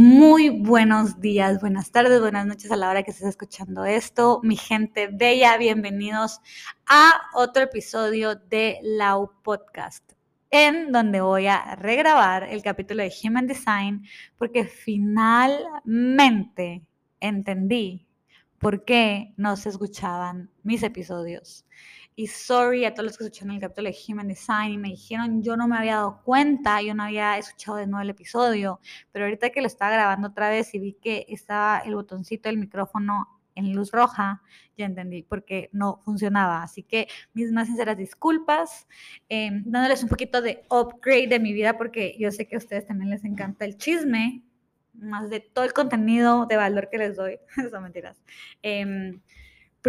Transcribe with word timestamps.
Muy 0.00 0.48
buenos 0.50 1.20
días, 1.20 1.60
buenas 1.60 1.90
tardes, 1.90 2.20
buenas 2.20 2.46
noches 2.46 2.70
a 2.70 2.76
la 2.76 2.88
hora 2.88 3.02
que 3.02 3.10
estés 3.10 3.26
escuchando 3.30 3.84
esto. 3.84 4.38
Mi 4.44 4.54
gente 4.54 5.08
bella, 5.08 5.56
bienvenidos 5.56 6.40
a 6.86 7.20
otro 7.34 7.64
episodio 7.64 8.36
de 8.36 8.78
Lau 8.84 9.32
Podcast, 9.42 10.12
en 10.52 10.92
donde 10.92 11.20
voy 11.20 11.48
a 11.48 11.74
regrabar 11.74 12.44
el 12.44 12.62
capítulo 12.62 13.02
de 13.02 13.12
Human 13.24 13.48
Design 13.48 14.06
porque 14.36 14.66
finalmente 14.66 15.66
entendí 17.18 18.06
por 18.60 18.84
qué 18.84 19.34
no 19.36 19.56
se 19.56 19.70
escuchaban 19.70 20.48
mis 20.62 20.84
episodios. 20.84 21.64
Y 22.18 22.26
sorry 22.26 22.84
a 22.84 22.92
todos 22.94 23.04
los 23.06 23.16
que 23.16 23.22
escucharon 23.22 23.54
el 23.54 23.60
capítulo 23.60 23.88
de 23.88 23.96
Human 24.08 24.26
Design 24.26 24.72
y 24.72 24.76
me 24.76 24.88
dijeron, 24.88 25.40
yo 25.40 25.56
no 25.56 25.68
me 25.68 25.78
había 25.78 25.94
dado 25.94 26.20
cuenta, 26.24 26.82
yo 26.82 26.92
no 26.92 27.04
había 27.04 27.38
escuchado 27.38 27.76
de 27.76 27.86
nuevo 27.86 28.02
el 28.02 28.10
episodio, 28.10 28.80
pero 29.12 29.26
ahorita 29.26 29.50
que 29.50 29.60
lo 29.60 29.68
estaba 29.68 29.92
grabando 29.92 30.26
otra 30.26 30.50
vez 30.50 30.74
y 30.74 30.80
vi 30.80 30.94
que 30.94 31.26
estaba 31.28 31.78
el 31.78 31.94
botoncito 31.94 32.48
del 32.48 32.58
micrófono 32.58 33.40
en 33.54 33.72
luz 33.72 33.92
roja, 33.92 34.42
ya 34.76 34.86
entendí 34.86 35.22
porque 35.22 35.70
no 35.70 36.00
funcionaba. 36.04 36.64
Así 36.64 36.82
que 36.82 37.06
mis 37.34 37.52
más 37.52 37.68
sinceras 37.68 37.96
disculpas, 37.96 38.88
em, 39.28 39.62
dándoles 39.64 40.02
un 40.02 40.08
poquito 40.08 40.42
de 40.42 40.64
upgrade 40.70 41.28
de 41.28 41.38
mi 41.38 41.52
vida 41.52 41.78
porque 41.78 42.16
yo 42.18 42.32
sé 42.32 42.48
que 42.48 42.56
a 42.56 42.58
ustedes 42.58 42.84
también 42.84 43.10
les 43.10 43.24
encanta 43.24 43.64
el 43.64 43.76
chisme, 43.76 44.42
más 44.92 45.30
de 45.30 45.38
todo 45.38 45.64
el 45.64 45.72
contenido 45.72 46.46
de 46.46 46.56
valor 46.56 46.88
que 46.90 46.98
les 46.98 47.14
doy. 47.14 47.38
Son 47.70 47.80
mentiras. 47.80 48.20
Eh, 48.64 49.20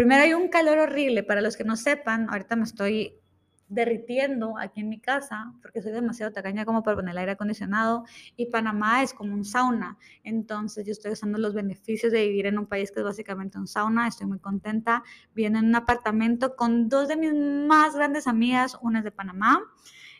Primero 0.00 0.22
hay 0.22 0.32
un 0.32 0.48
calor 0.48 0.78
horrible, 0.78 1.22
para 1.22 1.42
los 1.42 1.58
que 1.58 1.64
no 1.64 1.76
sepan, 1.76 2.30
ahorita 2.30 2.56
me 2.56 2.64
estoy 2.64 3.20
derritiendo 3.68 4.56
aquí 4.56 4.80
en 4.80 4.88
mi 4.88 4.98
casa 4.98 5.52
porque 5.60 5.82
soy 5.82 5.92
demasiado 5.92 6.32
tacaña 6.32 6.64
como 6.64 6.82
para 6.82 6.96
poner 6.96 7.12
el 7.12 7.18
aire 7.18 7.32
acondicionado 7.32 8.04
y 8.34 8.46
Panamá 8.46 9.02
es 9.02 9.12
como 9.12 9.34
un 9.34 9.44
sauna. 9.44 9.98
Entonces 10.24 10.86
yo 10.86 10.92
estoy 10.92 11.12
usando 11.12 11.36
los 11.36 11.52
beneficios 11.52 12.12
de 12.12 12.26
vivir 12.26 12.46
en 12.46 12.58
un 12.58 12.64
país 12.64 12.90
que 12.90 13.00
es 13.00 13.04
básicamente 13.04 13.58
un 13.58 13.66
sauna. 13.66 14.08
Estoy 14.08 14.26
muy 14.26 14.38
contenta. 14.38 15.02
Vivo 15.34 15.48
en 15.48 15.56
un 15.66 15.74
apartamento 15.74 16.56
con 16.56 16.88
dos 16.88 17.06
de 17.06 17.18
mis 17.18 17.34
más 17.34 17.94
grandes 17.94 18.26
amigas. 18.26 18.78
Una 18.80 19.00
es 19.00 19.04
de 19.04 19.10
Panamá, 19.10 19.60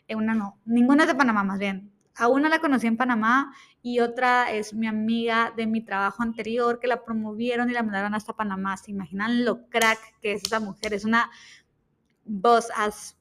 eh, 0.07 0.13
una 0.15 0.35
no, 0.35 0.59
ninguna 0.63 1.05
es 1.05 1.09
de 1.09 1.15
Panamá 1.15 1.43
más 1.43 1.57
bien. 1.57 1.91
A 2.15 2.27
una 2.27 2.49
la 2.49 2.59
conocí 2.59 2.87
en 2.87 2.97
Panamá 2.97 3.55
y 3.81 3.99
otra 3.99 4.51
es 4.51 4.73
mi 4.73 4.87
amiga 4.87 5.53
de 5.55 5.65
mi 5.65 5.81
trabajo 5.81 6.23
anterior 6.23 6.79
que 6.79 6.87
la 6.87 7.03
promovieron 7.03 7.69
y 7.69 7.73
la 7.73 7.83
mandaron 7.83 8.13
hasta 8.13 8.33
Panamá. 8.33 8.77
¿Se 8.77 8.91
imaginan 8.91 9.45
lo 9.45 9.67
crack 9.69 9.99
que 10.21 10.33
es 10.33 10.43
esa 10.43 10.59
mujer? 10.59 10.93
Es 10.93 11.05
una 11.05 11.29
boss 12.25 12.69
as 12.75 13.17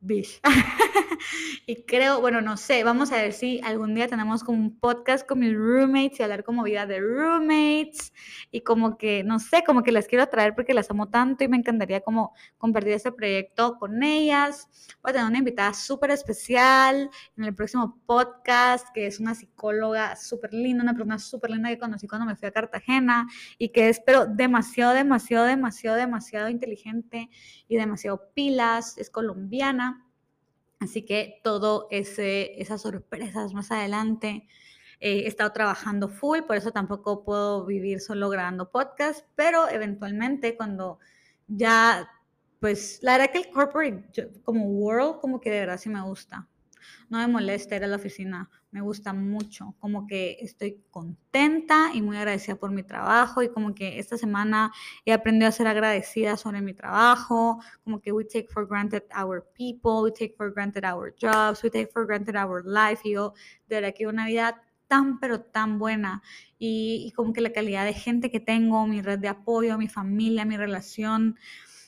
y 1.66 1.84
creo, 1.84 2.20
bueno, 2.20 2.40
no 2.40 2.56
sé, 2.56 2.84
vamos 2.84 3.12
a 3.12 3.16
ver 3.16 3.32
si 3.32 3.60
algún 3.62 3.94
día 3.94 4.08
tenemos 4.08 4.42
como 4.44 4.58
un 4.58 4.78
podcast 4.78 5.26
con 5.26 5.40
mis 5.40 5.54
roommates 5.54 6.20
y 6.20 6.22
hablar 6.22 6.44
como 6.44 6.62
vida 6.62 6.86
de 6.86 7.00
roommates 7.00 8.12
y 8.50 8.60
como 8.60 8.96
que, 8.96 9.24
no 9.24 9.38
sé, 9.38 9.64
como 9.64 9.82
que 9.82 9.92
las 9.92 10.06
quiero 10.06 10.26
traer 10.28 10.54
porque 10.54 10.74
las 10.74 10.90
amo 10.90 11.08
tanto 11.08 11.44
y 11.44 11.48
me 11.48 11.56
encantaría 11.56 12.00
como 12.00 12.34
compartir 12.58 12.92
este 12.92 13.12
proyecto 13.12 13.78
con 13.78 14.02
ellas. 14.02 14.68
Voy 15.02 15.10
a 15.10 15.12
tener 15.12 15.28
una 15.28 15.38
invitada 15.38 15.74
súper 15.74 16.10
especial 16.10 17.10
en 17.36 17.44
el 17.44 17.54
próximo 17.54 18.00
podcast, 18.06 18.88
que 18.94 19.06
es 19.06 19.20
una 19.20 19.34
psicóloga 19.34 20.16
súper 20.16 20.52
linda, 20.54 20.82
una 20.82 20.94
persona 20.94 21.18
súper 21.18 21.50
linda 21.50 21.68
que 21.68 21.78
conocí 21.78 22.06
cuando 22.06 22.26
me 22.26 22.36
fui 22.36 22.48
a 22.48 22.52
Cartagena 22.52 23.26
y 23.58 23.70
que 23.70 23.88
es, 23.88 24.00
pero 24.00 24.26
demasiado, 24.26 24.92
demasiado, 24.92 25.44
demasiado, 25.44 25.96
demasiado 25.96 26.48
inteligente 26.48 27.28
y 27.68 27.76
demasiado 27.76 28.30
pilas, 28.34 28.96
es 28.98 29.10
colombiana 29.10 30.05
Así 30.80 31.04
que 31.04 31.40
todo 31.42 31.88
ese, 31.90 32.60
esas 32.60 32.82
sorpresas 32.82 33.54
más 33.54 33.70
adelante. 33.70 34.46
Eh, 35.00 35.24
he 35.24 35.26
estado 35.26 35.52
trabajando 35.52 36.08
full, 36.08 36.40
por 36.42 36.56
eso 36.56 36.72
tampoco 36.72 37.22
puedo 37.22 37.66
vivir 37.66 38.00
solo 38.00 38.30
grabando 38.30 38.70
podcast, 38.70 39.26
pero 39.34 39.68
eventualmente 39.68 40.56
cuando 40.56 40.98
ya, 41.48 42.08
pues 42.60 42.98
la 43.02 43.18
verdad 43.18 43.32
que 43.32 43.38
el 43.38 43.50
corporate 43.50 44.40
como 44.42 44.64
world 44.66 45.20
como 45.20 45.38
que 45.40 45.50
de 45.50 45.60
verdad 45.60 45.78
sí 45.78 45.90
me 45.90 46.02
gusta 46.02 46.48
no 47.08 47.18
me 47.18 47.26
molesta 47.28 47.76
ir 47.76 47.84
a 47.84 47.86
la 47.86 47.96
oficina, 47.96 48.50
me 48.70 48.80
gusta 48.80 49.12
mucho, 49.12 49.74
como 49.78 50.06
que 50.06 50.38
estoy 50.40 50.84
contenta 50.90 51.90
y 51.94 52.02
muy 52.02 52.16
agradecida 52.16 52.56
por 52.56 52.70
mi 52.70 52.82
trabajo 52.82 53.42
y 53.42 53.48
como 53.48 53.74
que 53.74 53.98
esta 53.98 54.18
semana 54.18 54.72
he 55.04 55.12
aprendido 55.12 55.48
a 55.48 55.52
ser 55.52 55.66
agradecida 55.66 56.36
sobre 56.36 56.60
mi 56.60 56.74
trabajo, 56.74 57.60
como 57.84 58.00
que 58.00 58.12
we 58.12 58.24
take 58.24 58.48
for 58.48 58.66
granted 58.66 59.02
our 59.16 59.46
people, 59.54 60.02
we 60.02 60.12
take 60.12 60.34
for 60.36 60.52
granted 60.52 60.84
our 60.84 61.14
jobs, 61.20 61.62
we 61.62 61.70
take 61.70 61.90
for 61.92 62.06
granted 62.06 62.36
our 62.36 62.62
life. 62.64 63.00
Y 63.04 63.12
yo 63.12 63.32
de 63.68 63.76
verdad 63.76 63.94
que 63.96 64.06
una 64.06 64.26
vida 64.26 64.62
tan 64.88 65.18
pero 65.18 65.40
tan 65.40 65.78
buena. 65.78 66.22
Y, 66.58 67.04
y 67.06 67.12
como 67.12 67.32
que 67.32 67.40
la 67.40 67.52
calidad 67.52 67.84
de 67.84 67.94
gente 67.94 68.30
que 68.30 68.40
tengo, 68.40 68.86
mi 68.86 69.02
red 69.02 69.18
de 69.18 69.28
apoyo, 69.28 69.78
mi 69.78 69.88
familia, 69.88 70.44
mi 70.44 70.56
relación, 70.56 71.36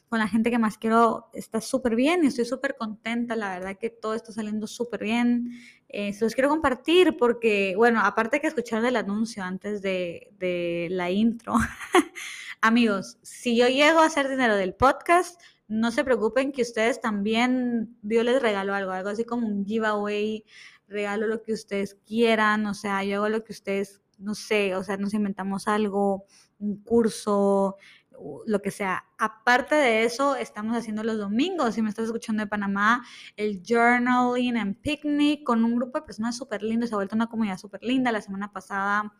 con 0.09 0.19
la 0.19 0.29
gente 0.29 0.51
que 0.51 0.59
más 0.59 0.79
quiero 0.79 1.31
está 1.33 1.61
súper 1.61 1.95
bien 1.95 2.25
y 2.25 2.29
estoy 2.29 2.45
súper 2.45 2.77
contenta, 2.77 3.37
la 3.37 3.51
verdad 3.51 3.77
que 3.79 3.91
todo 3.91 4.15
está 4.15 4.33
saliendo 4.33 4.67
súper 4.67 5.05
bien. 5.05 5.51
Eh, 5.89 6.13
se 6.13 6.25
los 6.25 6.35
quiero 6.35 6.49
compartir 6.49 7.17
porque, 7.17 7.75
bueno, 7.77 8.01
aparte 8.03 8.41
que 8.41 8.47
escuchar 8.47 8.85
el 8.85 8.97
anuncio 8.97 9.43
antes 9.43 9.83
de, 9.83 10.33
de 10.39 10.89
la 10.91 11.11
intro, 11.11 11.55
amigos, 12.61 13.19
si 13.23 13.57
yo 13.57 13.69
llego 13.69 14.01
a 14.01 14.07
hacer 14.07 14.29
dinero 14.29 14.57
del 14.57 14.75
podcast, 14.75 15.41
no 15.69 15.91
se 15.91 16.05
preocupen 16.05 16.53
que 16.53 16.63
ustedes 16.63 17.01
también, 17.01 17.97
yo 18.03 18.23
les 18.23 18.41
regalo 18.41 18.75
algo, 18.75 18.93
algo 18.93 19.11
así 19.11 19.25
como 19.25 19.47
un 19.47 19.67
giveaway, 19.67 20.45
regalo 20.89 21.27
lo 21.27 21.43
que 21.43 21.53
ustedes 21.53 21.97
quieran, 22.07 22.67
o 22.67 22.75
sea, 22.75 23.05
yo 23.05 23.17
hago 23.17 23.29
lo 23.29 23.45
que 23.45 23.53
ustedes, 23.53 24.01
no 24.19 24.35
sé, 24.35 24.75
o 24.75 24.83
sea, 24.83 24.97
nos 24.97 25.13
inventamos 25.15 25.69
algo, 25.69 26.25
un 26.59 26.83
curso, 26.83 27.77
lo 28.47 28.63
que 28.63 28.71
sea. 28.71 29.05
Aparte 29.19 29.75
de 29.75 30.05
eso, 30.05 30.37
estamos 30.37 30.77
haciendo 30.77 31.03
los 31.03 31.19
domingos, 31.19 31.75
si 31.75 31.83
me 31.83 31.89
estás 31.89 32.07
escuchando 32.07 32.43
de 32.43 32.47
Panamá, 32.47 33.05
el 33.37 33.63
Journaling 33.67 34.57
and 34.57 34.81
Picnic 34.81 35.45
con 35.45 35.65
un 35.65 35.77
grupo 35.77 35.99
de 35.99 36.07
personas 36.07 36.37
súper 36.37 36.63
lindos, 36.63 36.89
se 36.89 36.95
ha 36.95 36.99
vuelto 36.99 37.17
una 37.17 37.29
comunidad 37.29 37.59
súper 37.59 37.83
linda. 37.83 38.13
La 38.13 38.21
semana 38.21 38.53
pasada 38.53 39.13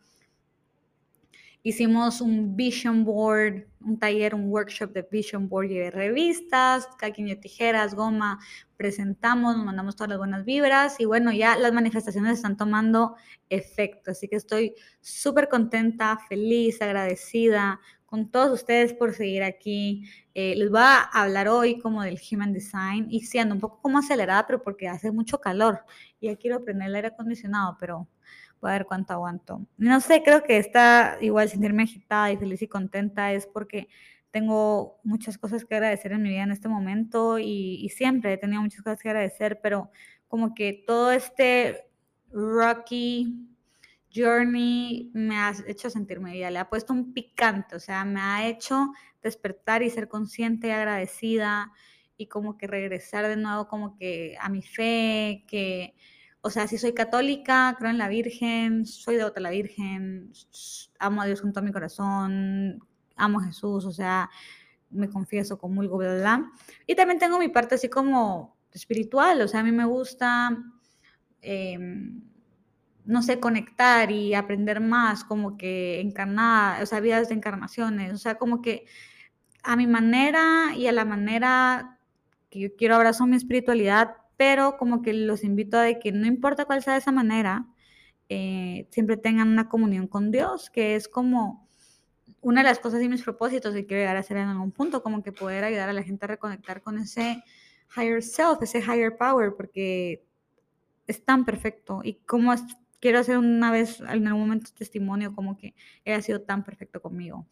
hicimos 1.61 2.21
un 2.21 2.55
vision 2.55 3.03
board, 3.03 3.67
un 3.81 3.99
taller, 3.99 4.33
un 4.33 4.49
workshop 4.49 4.93
de 4.93 5.07
vision 5.11 5.49
board 5.49 5.69
de 5.69 5.91
revistas, 5.91 6.87
caquiño 6.97 7.37
tijeras, 7.39 7.95
goma, 7.95 8.39
presentamos, 8.77 9.57
nos 9.57 9.65
mandamos 9.65 9.95
todas 9.95 10.09
las 10.09 10.17
buenas 10.17 10.45
vibras 10.45 10.99
y 10.99 11.05
bueno, 11.05 11.33
ya 11.33 11.57
las 11.57 11.73
manifestaciones 11.73 12.37
están 12.37 12.55
tomando 12.55 13.15
efecto, 13.49 14.11
así 14.11 14.27
que 14.27 14.37
estoy 14.37 14.73
súper 15.01 15.49
contenta, 15.49 16.17
feliz, 16.29 16.81
agradecida 16.81 17.81
con 18.09 18.31
todos 18.31 18.51
ustedes 18.51 18.93
por 18.93 19.13
seguir 19.13 19.43
aquí. 19.43 20.03
Eh, 20.33 20.55
les 20.55 20.69
voy 20.69 20.81
a 20.81 21.01
hablar 21.03 21.47
hoy 21.47 21.79
como 21.79 22.01
del 22.01 22.19
Human 22.31 22.53
Design 22.53 23.07
y 23.09 23.21
siendo 23.21 23.53
un 23.53 23.61
poco 23.61 23.81
como 23.81 23.99
acelerada, 23.99 24.47
pero 24.47 24.63
porque 24.63 24.87
hace 24.87 25.11
mucho 25.11 25.39
calor 25.39 25.85
ya 26.19 26.35
quiero 26.35 26.63
prender 26.63 26.89
el 26.89 26.95
aire 26.95 27.07
acondicionado, 27.09 27.77
pero 27.79 28.07
voy 28.61 28.71
a 28.71 28.73
ver 28.73 28.85
cuánto 28.85 29.13
aguanto. 29.13 29.61
No 29.77 29.99
sé, 30.01 30.23
creo 30.23 30.43
que 30.43 30.57
está 30.57 31.17
igual 31.21 31.49
sentirme 31.49 31.83
agitada 31.83 32.31
y 32.31 32.37
feliz 32.37 32.61
y 32.63 32.67
contenta 32.67 33.31
es 33.31 33.45
porque 33.45 33.89
tengo 34.31 34.99
muchas 35.03 35.37
cosas 35.37 35.63
que 35.65 35.75
agradecer 35.75 36.11
en 36.11 36.23
mi 36.23 36.29
vida 36.29 36.43
en 36.43 36.51
este 36.51 36.67
momento 36.67 37.37
y 37.37 37.89
siempre 37.95 38.33
he 38.33 38.37
tenido 38.37 38.61
muchas 38.61 38.81
cosas 38.81 39.01
que 39.01 39.09
agradecer, 39.09 39.59
pero 39.61 39.91
como 40.27 40.53
que 40.55 40.83
todo 40.85 41.11
este 41.11 41.85
rocky 42.31 43.49
Journey 44.13 45.11
me 45.13 45.37
ha 45.37 45.53
hecho 45.67 45.89
sentirme 45.89 46.33
bien, 46.33 46.53
le 46.53 46.59
ha 46.59 46.69
puesto 46.69 46.93
un 46.93 47.13
picante, 47.13 47.75
o 47.75 47.79
sea, 47.79 48.05
me 48.05 48.19
ha 48.19 48.47
hecho 48.47 48.91
despertar 49.21 49.83
y 49.83 49.89
ser 49.89 50.07
consciente 50.07 50.67
y 50.67 50.71
agradecida 50.71 51.71
y 52.17 52.27
como 52.27 52.57
que 52.57 52.67
regresar 52.67 53.27
de 53.27 53.37
nuevo 53.37 53.67
como 53.67 53.95
que 53.95 54.35
a 54.41 54.49
mi 54.49 54.61
fe, 54.61 55.45
que, 55.47 55.95
o 56.41 56.49
sea, 56.49 56.67
si 56.67 56.77
soy 56.77 56.93
católica, 56.93 57.75
creo 57.77 57.91
en 57.91 57.97
la 57.97 58.07
Virgen, 58.07 58.85
soy 58.85 59.15
devota 59.15 59.39
a 59.39 59.43
la 59.43 59.51
Virgen, 59.51 60.31
amo 60.97 61.21
a 61.21 61.25
Dios 61.25 61.41
con 61.41 61.53
todo 61.53 61.63
mi 61.63 61.71
corazón, 61.71 62.83
amo 63.15 63.39
a 63.39 63.43
Jesús, 63.43 63.85
o 63.85 63.91
sea, 63.91 64.29
me 64.89 65.09
confieso, 65.09 65.59
comulgo, 65.59 65.97
bla, 65.97 66.15
bla. 66.15 66.51
Y 66.87 66.95
también 66.95 67.19
tengo 67.19 67.37
mi 67.37 67.49
parte 67.49 67.75
así 67.75 67.89
como 67.89 68.57
espiritual, 68.71 69.41
o 69.41 69.47
sea, 69.47 69.59
a 69.59 69.63
mí 69.63 69.71
me 69.71 69.85
gusta... 69.85 70.57
Eh, 71.41 71.77
no 73.09 73.23
sé, 73.23 73.39
conectar 73.39 74.11
y 74.11 74.35
aprender 74.35 74.81
más, 74.81 75.23
como 75.23 75.57
que 75.57 75.99
encarnar, 75.99 76.83
o 76.83 76.85
sea, 76.85 76.99
vidas 76.99 77.29
de 77.29 77.35
encarnaciones, 77.35 78.13
o 78.13 78.17
sea, 78.17 78.35
como 78.35 78.61
que 78.61 78.85
a 79.63 79.75
mi 79.75 79.87
manera 79.87 80.75
y 80.75 80.87
a 80.87 80.91
la 80.91 81.05
manera 81.05 81.99
que 82.49 82.59
yo 82.59 82.75
quiero 82.77 82.95
abrazo 82.95 83.25
mi 83.25 83.35
espiritualidad, 83.35 84.15
pero 84.37 84.77
como 84.77 85.01
que 85.01 85.13
los 85.13 85.43
invito 85.43 85.79
a 85.79 85.91
que 85.95 86.11
no 86.11 86.27
importa 86.27 86.65
cuál 86.65 86.83
sea 86.83 86.97
esa 86.97 87.11
manera, 87.11 87.65
eh, 88.29 88.87
siempre 88.91 89.17
tengan 89.17 89.49
una 89.49 89.69
comunión 89.69 90.07
con 90.07 90.31
Dios, 90.31 90.69
que 90.69 90.95
es 90.95 91.07
como 91.07 91.67
una 92.41 92.61
de 92.61 92.69
las 92.69 92.79
cosas 92.79 93.01
y 93.01 93.09
mis 93.09 93.23
propósitos 93.23 93.73
que 93.73 93.87
quiero 93.87 94.01
llegar 94.01 94.17
a 94.17 94.19
hacer 94.19 94.37
en 94.37 94.49
algún 94.49 94.71
punto, 94.71 95.01
como 95.01 95.23
que 95.23 95.31
poder 95.31 95.63
ayudar 95.63 95.89
a 95.89 95.93
la 95.93 96.03
gente 96.03 96.25
a 96.25 96.27
reconectar 96.27 96.81
con 96.83 96.99
ese 96.99 97.43
higher 97.97 98.21
self, 98.21 98.61
ese 98.61 98.81
higher 98.81 99.17
power, 99.17 99.55
porque 99.57 100.23
es 101.07 101.25
tan 101.25 101.43
perfecto. 101.43 102.01
Y 102.03 102.15
como 102.25 102.53
es 102.53 102.61
quiero 102.99 103.19
hacer 103.19 103.37
una 103.37 103.71
vez, 103.71 103.99
en 104.01 104.27
algún 104.27 104.43
momento, 104.43 104.71
testimonio 104.77 105.33
como 105.33 105.57
que 105.57 105.75
haya 106.05 106.21
sido 106.21 106.41
tan 106.41 106.63
perfecto 106.63 107.01
conmigo. 107.01 107.47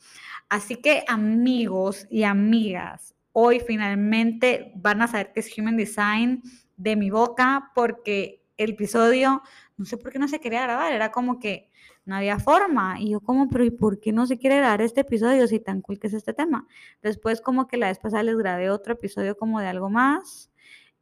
Así 0.49 0.75
que 0.77 1.03
amigos 1.07 2.07
y 2.09 2.23
amigas, 2.23 3.15
hoy 3.31 3.59
finalmente 3.59 4.71
van 4.75 5.01
a 5.01 5.07
saber 5.07 5.31
qué 5.33 5.41
es 5.41 5.57
Human 5.57 5.77
Design 5.77 6.41
de 6.75 6.95
mi 6.95 7.09
boca 7.09 7.71
porque 7.75 8.44
el 8.57 8.71
episodio, 8.71 9.41
no 9.77 9.85
sé 9.85 9.97
por 9.97 10.11
qué 10.11 10.19
no 10.19 10.27
se 10.27 10.39
quería 10.39 10.63
grabar, 10.63 10.91
era 10.91 11.11
como 11.11 11.39
que 11.39 11.69
no 12.05 12.15
había 12.15 12.39
forma. 12.39 12.99
Y 12.99 13.11
yo 13.11 13.19
como, 13.19 13.49
pero 13.49 13.63
¿y 13.63 13.69
por 13.69 13.99
qué 13.99 14.11
no 14.11 14.25
se 14.25 14.38
quiere 14.38 14.57
grabar 14.57 14.81
este 14.81 15.01
episodio 15.01 15.47
si 15.47 15.59
tan 15.59 15.81
cool 15.81 15.99
que 15.99 16.07
es 16.07 16.13
este 16.13 16.33
tema? 16.33 16.65
Después 17.03 17.41
como 17.41 17.67
que 17.67 17.77
la 17.77 17.88
vez 17.88 17.99
pasada 17.99 18.23
les 18.23 18.38
grabé 18.38 18.69
otro 18.69 18.94
episodio 18.94 19.38
como 19.38 19.59
de 19.59 19.67
algo 19.67 19.89
más. 19.89 20.49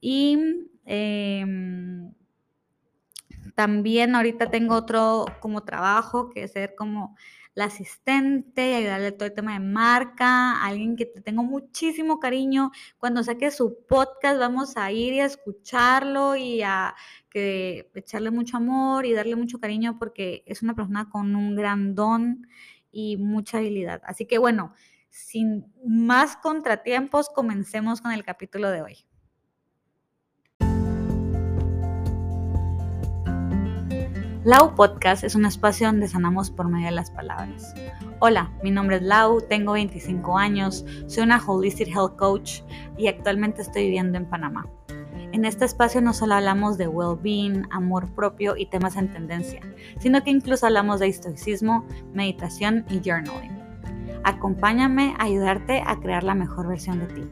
Y 0.01 0.38
em, 0.86 2.12
también 3.53 4.15
ahorita 4.15 4.50
tengo 4.50 4.75
otro 4.75 5.25
como 5.39 5.63
trabajo 5.63 6.30
que 6.30 6.44
es 6.44 6.53
ser 6.53 6.75
como 6.75 7.15
la 7.56 7.65
asistente 7.65 8.69
y 8.69 8.74
ayudarle 8.74 9.13
todo 9.13 9.27
el 9.27 9.33
tema 9.33 9.53
de 9.53 9.62
marca, 9.62 10.62
alguien 10.63 10.97
que 10.97 11.06
te 11.06 11.21
tengo 11.21 11.42
muchísimo 11.44 12.19
cariño. 12.19 12.71
Cuando 12.97 13.24
saque 13.24 13.50
su 13.50 13.86
podcast 13.88 14.39
vamos 14.39 14.75
a 14.75 14.92
ir 14.92 15.13
y 15.13 15.21
a 15.21 15.25
escucharlo 15.25 16.36
y 16.36 16.62
a 16.63 16.95
que 17.30 17.89
echarle 17.95 18.30
mucho 18.31 18.57
amor 18.57 19.06
y 19.06 19.13
darle 19.13 19.38
mucho 19.38 19.59
cariño 19.59 19.97
porque 19.97 20.44
es 20.45 20.63
una 20.63 20.75
persona 20.75 21.09
con 21.09 21.36
un 21.36 21.56
gran 21.56 21.95
don 21.95 22.47
y 22.92 23.18
mucha 23.18 23.59
habilidad. 23.59 24.01
Así 24.06 24.25
que 24.25 24.38
bueno, 24.38 24.74
sin 25.09 25.65
más 25.86 26.36
contratiempos, 26.36 27.30
comencemos 27.30 28.01
con 28.01 28.12
el 28.12 28.25
capítulo 28.25 28.69
de 28.69 28.81
hoy. 28.81 29.06
Lau 34.45 34.75
Podcast 34.75 35.24
es 35.24 35.33
un 35.33 35.44
espacio 35.45 35.88
donde 35.88 36.07
sanamos 36.07 36.51
por 36.51 36.68
medio 36.69 36.86
de 36.86 36.92
las 36.92 37.09
palabras. 37.09 37.74
Hola, 38.19 38.51
mi 38.62 38.69
nombre 38.69 38.97
es 38.97 39.01
Lau, 39.01 39.42
tengo 39.42 39.71
25 39.71 40.38
años, 40.38 40.86
soy 41.07 41.24
una 41.24 41.44
Holistic 41.44 41.88
Health 41.88 42.15
Coach 42.15 42.62
y 42.95 43.07
actualmente 43.07 43.63
estoy 43.63 43.86
viviendo 43.86 44.19
en 44.19 44.30
Panamá. 44.30 44.68
En 45.31 45.45
este 45.45 45.65
espacio 45.65 46.00
no 46.00 46.13
solo 46.13 46.36
hablamos 46.36 46.77
de 46.77 46.88
well-being, 46.88 47.68
amor 47.71 48.07
propio 48.13 48.56
y 48.56 48.68
temas 48.68 48.97
en 48.97 49.12
tendencia, 49.12 49.62
sino 49.97 50.24
que 50.24 50.30
incluso 50.30 50.68
hablamos 50.68 51.00
de 51.00 51.07
estoicismo, 51.07 51.83
meditación 52.13 52.86
y 52.92 53.01
journaling. 53.03 53.59
Acompáñame 54.24 55.15
a 55.18 55.24
ayudarte 55.24 55.81
a 55.83 56.00
crear 56.00 56.24
la 56.24 56.36
mejor 56.36 56.68
versión 56.68 57.00
de 57.00 57.07
ti. 57.07 57.24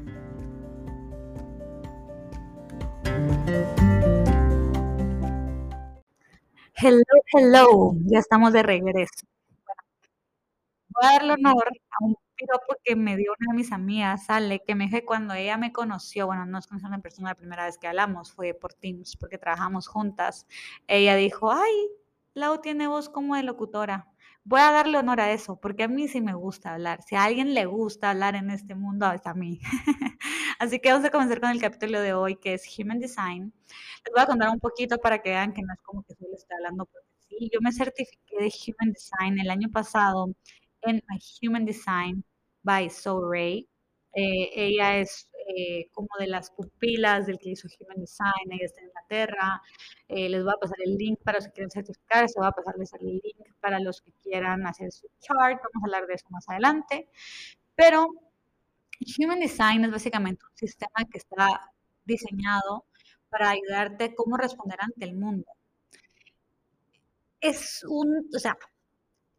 Hello, 7.35 7.93
ya 8.05 8.19
estamos 8.19 8.53
de 8.53 8.61
regreso. 8.61 9.25
voy 10.89 11.09
a 11.09 11.13
darle 11.13 11.33
honor 11.33 11.67
a 11.91 12.05
un 12.05 12.15
piropo 12.35 12.75
que 12.83 12.95
me 12.95 13.17
dio 13.17 13.31
una 13.39 13.51
de 13.51 13.57
mis 13.57 13.71
amigas, 13.71 14.29
Ale, 14.29 14.61
que 14.65 14.75
me 14.75 14.85
dije 14.85 15.03
cuando 15.05 15.33
ella 15.33 15.57
me 15.57 15.71
conoció, 15.71 16.27
bueno, 16.27 16.45
no 16.45 16.51
nos 16.53 16.67
conocimos 16.67 16.93
en 16.93 17.01
persona 17.01 17.29
la 17.29 17.35
primera 17.35 17.65
vez 17.65 17.77
que 17.79 17.87
hablamos, 17.87 18.31
fue 18.33 18.53
por 18.53 18.73
Teams, 18.75 19.17
porque 19.17 19.37
trabajamos 19.39 19.87
juntas. 19.87 20.45
Ella 20.87 21.15
dijo, 21.15 21.51
ay, 21.51 21.73
Lau 22.35 22.61
tiene 22.61 22.87
voz 22.87 23.09
como 23.09 23.35
de 23.35 23.43
locutora. 23.43 24.07
Voy 24.43 24.59
a 24.61 24.71
darle 24.71 24.97
honor 24.97 25.21
a 25.21 25.31
eso, 25.31 25.59
porque 25.59 25.83
a 25.83 25.87
mí 25.87 26.07
sí 26.07 26.21
me 26.21 26.33
gusta 26.33 26.73
hablar. 26.73 27.01
Si 27.03 27.15
a 27.15 27.23
alguien 27.23 27.53
le 27.53 27.65
gusta 27.65 28.11
hablar 28.11 28.35
en 28.35 28.49
este 28.51 28.75
mundo, 28.75 29.11
es 29.11 29.25
a 29.25 29.33
mí. 29.33 29.59
Así 30.59 30.79
que 30.79 30.91
vamos 30.91 31.05
a 31.07 31.11
comenzar 31.11 31.39
con 31.41 31.49
el 31.49 31.61
capítulo 31.61 32.01
de 32.01 32.13
hoy, 32.13 32.35
que 32.35 32.53
es 32.53 32.67
Human 32.77 32.99
Design. 32.99 33.53
Les 34.05 34.13
voy 34.13 34.21
a 34.21 34.27
contar 34.27 34.49
un 34.49 34.59
poquito 34.59 34.97
para 34.99 35.19
que 35.21 35.29
vean 35.31 35.53
que 35.53 35.61
no 35.61 35.73
es 35.73 35.81
como 35.81 36.03
que 36.03 36.13
solo 36.15 36.35
estoy 36.35 36.55
hablando 36.57 36.85
porque 36.85 37.02
sí. 37.39 37.49
Yo 37.53 37.59
me 37.61 37.71
certifiqué 37.71 38.37
de 38.39 38.51
Human 38.67 38.93
Design 38.93 39.39
el 39.39 39.49
año 39.49 39.69
pasado 39.71 40.33
en 40.81 41.01
Human 41.41 41.65
Design 41.65 42.23
by 42.63 42.89
So 42.89 43.29
Ray. 43.29 43.67
Eh, 44.15 44.49
ella 44.55 44.97
es 44.99 45.29
eh, 45.47 45.89
como 45.91 46.07
de 46.19 46.27
las 46.27 46.51
pupilas 46.51 47.25
del 47.25 47.39
que 47.39 47.49
hizo 47.51 47.67
Human 47.79 47.99
Design, 47.99 48.51
ella 48.51 48.65
está 48.65 48.81
en 48.81 48.87
Inglaterra. 48.87 49.61
Eh, 50.07 50.29
les 50.29 50.43
voy 50.43 50.53
a 50.53 50.59
pasar 50.59 50.77
el 50.85 50.95
link 50.95 51.19
para 51.23 51.37
los 51.39 51.47
que 51.47 51.53
quieren 51.53 51.71
certificar, 51.71 52.29
se 52.29 52.39
va 52.39 52.47
a 52.49 52.51
pasarles 52.51 52.93
el 52.93 53.07
link 53.07 53.53
para 53.59 53.79
los 53.79 54.01
que 54.01 54.11
quieran 54.23 54.65
hacer 54.67 54.91
su 54.91 55.07
chart, 55.19 55.59
vamos 55.61 55.83
a 55.83 55.85
hablar 55.85 56.07
de 56.07 56.15
eso 56.15 56.27
más 56.29 56.47
adelante. 56.49 57.09
Pero 57.75 58.07
Human 59.19 59.39
Design 59.39 59.85
es 59.85 59.91
básicamente 59.91 60.45
un 60.49 60.57
sistema 60.57 61.05
que 61.11 61.17
está 61.17 61.71
diseñado 62.05 62.85
para 63.29 63.49
ayudarte 63.51 64.05
a 64.05 64.15
cómo 64.15 64.37
responder 64.37 64.77
ante 64.81 65.05
el 65.05 65.15
mundo. 65.15 65.45
Es 67.43 67.83
un, 67.87 68.27
o 68.35 68.39
sea, 68.39 68.57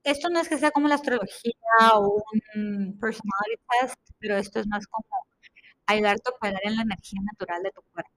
esto 0.04 0.28
no 0.30 0.40
es 0.40 0.48
que 0.48 0.58
sea 0.58 0.70
como 0.70 0.88
la 0.88 0.96
astrología 0.96 1.54
o 1.94 2.22
un 2.54 2.98
personality 3.00 3.62
test, 3.80 3.98
pero 4.18 4.36
esto 4.36 4.60
es 4.60 4.66
más 4.68 4.86
como 4.86 5.06
ayudarte 5.86 6.22
a 6.26 6.36
operar 6.36 6.60
en 6.64 6.76
la 6.76 6.82
energía 6.82 7.20
natural 7.24 7.62
de 7.62 7.70
tu 7.72 7.82
cuerpo. 7.92 8.10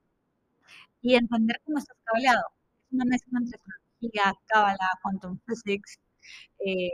Y 1.02 1.16
entender 1.16 1.62
cómo 1.66 1.78
estás 1.80 1.98
cableado. 2.06 2.44
Es 2.86 2.94
una 2.94 3.06
mezcla 3.06 3.40
entre 3.40 3.58
astrología, 3.58 4.34
cábala, 4.48 4.90
quantum 5.02 5.40
physics, 5.48 6.00
eh, 6.60 6.92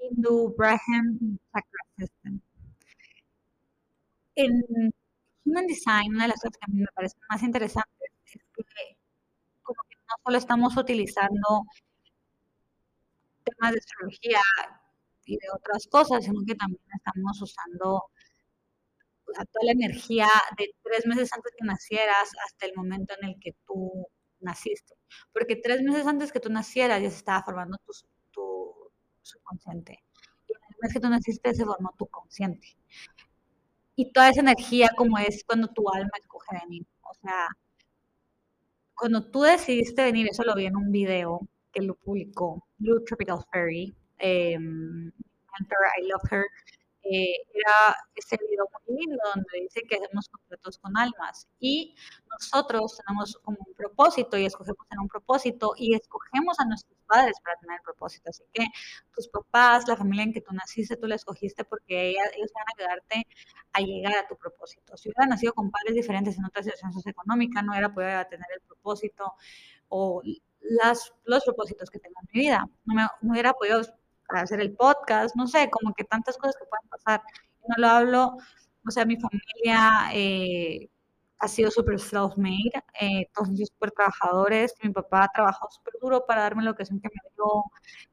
Hindu, 0.00 0.54
Brahman 0.56 1.18
y 1.20 1.38
Chakra 1.52 1.82
System. 1.98 2.40
En 4.36 4.62
Human 5.44 5.66
Design, 5.66 6.14
una 6.14 6.24
de 6.24 6.28
las 6.28 6.40
cosas 6.40 6.56
que 6.58 6.70
a 6.70 6.72
mí 6.72 6.80
me 6.80 6.86
parecen 6.94 7.20
más 7.28 7.42
interesantes 7.42 8.10
es 8.26 8.32
que 8.32 8.96
como 9.62 9.80
que 9.88 9.96
no 9.96 10.14
solo 10.24 10.38
estamos 10.38 10.76
utilizando 10.76 11.66
temas 13.56 13.72
de 13.72 13.78
astrología 13.78 14.40
y 15.24 15.36
de 15.36 15.46
otras 15.54 15.86
cosas, 15.88 16.24
sino 16.24 16.40
que 16.46 16.54
también 16.54 16.82
estamos 16.94 17.40
usando 17.42 18.04
toda 19.26 19.64
la 19.64 19.72
energía 19.72 20.28
de 20.56 20.74
tres 20.82 21.06
meses 21.06 21.32
antes 21.32 21.52
que 21.58 21.64
nacieras 21.64 22.30
hasta 22.46 22.66
el 22.66 22.72
momento 22.76 23.14
en 23.20 23.30
el 23.30 23.36
que 23.40 23.54
tú 23.66 24.06
naciste. 24.40 24.94
Porque 25.32 25.56
tres 25.56 25.82
meses 25.82 26.06
antes 26.06 26.32
que 26.32 26.40
tú 26.40 26.50
nacieras 26.50 27.02
ya 27.02 27.10
se 27.10 27.16
estaba 27.16 27.42
formando 27.42 27.78
tu, 27.84 27.92
tu 28.30 28.92
subconsciente. 29.22 30.04
Y 30.48 30.52
en 30.52 30.58
el 30.68 30.76
mes 30.80 30.92
que 30.92 31.00
tú 31.00 31.08
naciste 31.08 31.54
se 31.54 31.64
formó 31.64 31.92
tu 31.98 32.06
consciente. 32.06 32.76
Y 33.96 34.12
toda 34.12 34.30
esa 34.30 34.40
energía 34.40 34.90
como 34.96 35.18
es 35.18 35.42
cuando 35.44 35.68
tu 35.68 35.88
alma 35.90 36.10
escoge 36.20 36.58
venir. 36.62 36.86
O 37.02 37.14
sea, 37.14 37.48
cuando 38.94 39.30
tú 39.30 39.42
decidiste 39.42 40.04
venir, 40.04 40.28
eso 40.30 40.44
lo 40.44 40.54
vi 40.54 40.66
en 40.66 40.76
un 40.76 40.92
video 40.92 41.40
que 41.76 41.82
lo 41.82 41.94
publicó 41.94 42.66
Blue 42.78 43.04
Tropical 43.04 43.44
Fairy, 43.52 43.94
eh, 44.18 44.54
I 44.54 46.08
Love 46.08 46.32
Her, 46.32 46.44
eh, 47.02 47.36
era 47.54 47.96
ese 48.16 48.36
video 48.36 48.66
muy 48.88 48.98
lindo 48.98 49.22
donde 49.32 49.60
dice 49.60 49.82
que 49.88 49.94
hacemos 49.94 50.28
contratos 50.28 50.76
con 50.78 50.96
almas 50.96 51.46
y 51.60 51.94
nosotros 52.30 52.98
tenemos 53.06 53.38
como 53.44 53.58
un 53.64 53.74
propósito 53.74 54.36
y 54.36 54.46
escogemos 54.46 54.86
en 54.90 54.98
un 55.00 55.08
propósito 55.08 55.72
y 55.76 55.94
escogemos 55.94 56.58
a 56.58 56.64
nuestros 56.64 56.98
padres 57.06 57.36
para 57.44 57.56
tener 57.60 57.76
el 57.76 57.82
propósito. 57.82 58.30
Así 58.30 58.42
que 58.52 58.66
tus 59.14 59.28
papás, 59.28 59.86
la 59.86 59.96
familia 59.96 60.24
en 60.24 60.32
que 60.32 60.40
tú 60.40 60.52
naciste, 60.52 60.96
tú 60.96 61.06
la 61.06 61.14
escogiste 61.14 61.64
porque 61.64 62.10
ellos 62.10 62.50
van 62.54 62.64
a 62.66 62.82
ayudarte 62.82 63.26
a 63.74 63.80
llegar 63.82 64.16
a 64.16 64.26
tu 64.26 64.36
propósito. 64.36 64.96
Si 64.96 65.08
hubiera 65.08 65.28
nacido 65.28 65.52
con 65.52 65.70
padres 65.70 65.94
diferentes 65.94 66.36
en 66.38 66.44
otra 66.46 66.62
situación 66.62 66.92
socioeconómica, 66.92 67.62
no 67.62 67.72
hubiera 67.72 67.92
podido 67.94 68.26
tener 68.26 68.46
el 68.54 68.62
propósito 68.62 69.34
o 69.88 70.22
las, 70.70 71.12
los 71.24 71.44
propósitos 71.44 71.90
que 71.90 71.98
tengo 71.98 72.14
en 72.20 72.28
mi 72.32 72.40
vida. 72.40 72.66
No, 72.84 72.94
me, 72.94 73.30
hubiera 73.32 73.52
podido 73.52 73.82
hacer 74.28 74.60
el 74.60 74.74
podcast, 74.74 75.36
no 75.36 75.46
sé, 75.46 75.70
como 75.70 75.94
que 75.94 76.04
tantas 76.04 76.36
cosas 76.36 76.56
que 76.56 76.66
pueden 76.66 76.88
pasar. 76.88 77.22
No 77.68 77.74
lo 77.78 77.88
hablo, 77.88 78.36
o 78.86 78.90
sea, 78.90 79.04
mi 79.04 79.16
familia 79.16 80.10
eh, 80.12 80.88
ha 81.38 81.48
sido 81.48 81.70
súper 81.70 81.98
self-made, 81.98 82.72
eh, 83.00 83.28
todos 83.34 83.48
son 83.48 83.56
súper 83.56 83.90
trabajadores, 83.92 84.74
mi 84.82 84.90
papá 84.90 85.28
trabajó 85.34 85.68
súper 85.70 85.94
duro 86.00 86.24
para 86.26 86.42
darme 86.42 86.62
la 86.62 86.70
educación 86.70 87.00
que 87.00 87.08
me 87.08 87.30
dio 87.34 87.64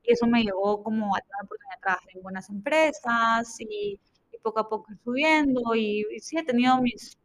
y 0.03 0.13
eso 0.13 0.27
me 0.27 0.43
llevó 0.43 0.83
como 0.83 1.15
a 1.15 1.19
tener 1.19 1.35
la 1.39 1.45
oportunidad 1.45 1.75
de 1.75 1.81
trabajar 1.81 2.09
en 2.15 2.23
buenas 2.23 2.49
empresas 2.49 3.55
y, 3.59 3.99
poco 4.41 4.59
a 4.59 4.67
poco 4.67 4.91
subiendo 5.05 5.73
y, 5.73 6.05
y 6.13 6.19
sí 6.19 6.37
he 6.37 6.43
tenido 6.43 6.81
mis 6.81 7.17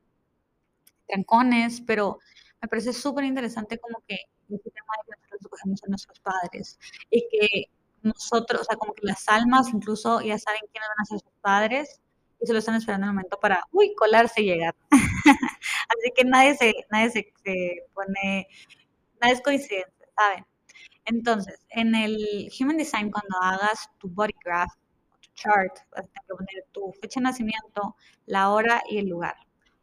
trancones, 1.08 1.80
pero 1.80 2.20
me 2.62 2.68
parece 2.68 2.92
súper 2.92 3.24
interesante 3.24 3.78
como 3.78 4.00
que 4.06 4.18
que 4.48 4.70
nosotros 5.30 5.60
a 5.62 5.88
nuestros 5.88 6.20
padres 6.20 6.78
y 7.10 7.26
que 7.28 7.70
nosotros, 8.02 8.62
o 8.62 8.64
sea, 8.64 8.76
como 8.76 8.94
que 8.94 9.06
las 9.06 9.28
almas 9.28 9.68
incluso 9.72 10.20
ya 10.20 10.38
saben 10.38 10.60
quiénes 10.72 10.88
van 10.88 11.02
a 11.02 11.04
ser 11.04 11.20
sus 11.20 11.32
padres 11.40 12.00
y 12.40 12.46
se 12.46 12.52
lo 12.52 12.58
están 12.60 12.76
esperando 12.76 13.06
el 13.06 13.12
momento 13.12 13.38
para, 13.40 13.62
uy, 13.72 13.94
colarse 13.94 14.42
y 14.42 14.46
llegar. 14.46 14.74
Así 15.88 16.12
que 16.14 16.24
nadie 16.24 16.54
se, 16.56 16.72
nadie 16.90 17.10
se, 17.10 17.32
pone, 17.94 18.46
nada 19.20 19.32
es 19.32 19.42
coincidencia, 19.42 20.06
¿saben? 20.16 20.46
Entonces, 21.04 21.58
en 21.70 21.94
el 21.94 22.50
Human 22.60 22.76
Design, 22.76 23.10
cuando 23.10 23.36
hagas 23.40 23.90
tu 23.98 24.08
body 24.08 24.34
graph, 24.44 24.70
tu 25.20 25.30
chart, 25.34 25.78
vas 25.90 26.00
a 26.00 26.02
tener 26.02 26.22
que 26.26 26.34
poner 26.34 26.64
tu 26.72 26.92
fecha 27.00 27.20
de 27.20 27.24
nacimiento, 27.24 27.96
la 28.26 28.50
hora 28.50 28.82
y 28.88 28.98
el 28.98 29.08
lugar. 29.08 29.36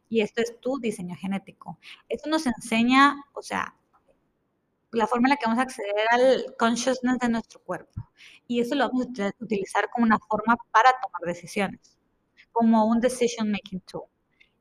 Y 0.08 0.20
esto 0.20 0.40
es 0.40 0.58
tu 0.60 0.78
diseño 0.78 1.16
genético. 1.16 1.78
Esto 2.08 2.30
nos 2.30 2.46
enseña, 2.46 3.16
o 3.34 3.42
sea, 3.42 3.74
la 4.96 5.06
forma 5.06 5.28
en 5.28 5.30
la 5.30 5.36
que 5.36 5.46
vamos 5.46 5.58
a 5.58 5.62
acceder 5.62 6.06
al 6.10 6.54
consciousness 6.58 7.18
de 7.18 7.28
nuestro 7.28 7.60
cuerpo. 7.60 8.08
Y 8.46 8.60
eso 8.60 8.74
lo 8.74 8.88
vamos 8.88 9.06
a 9.20 9.30
utilizar 9.40 9.88
como 9.90 10.06
una 10.06 10.18
forma 10.18 10.56
para 10.72 10.90
tomar 11.02 11.22
decisiones, 11.26 11.98
como 12.52 12.86
un 12.86 13.00
decision 13.00 13.50
making 13.50 13.80
tool. 13.80 14.04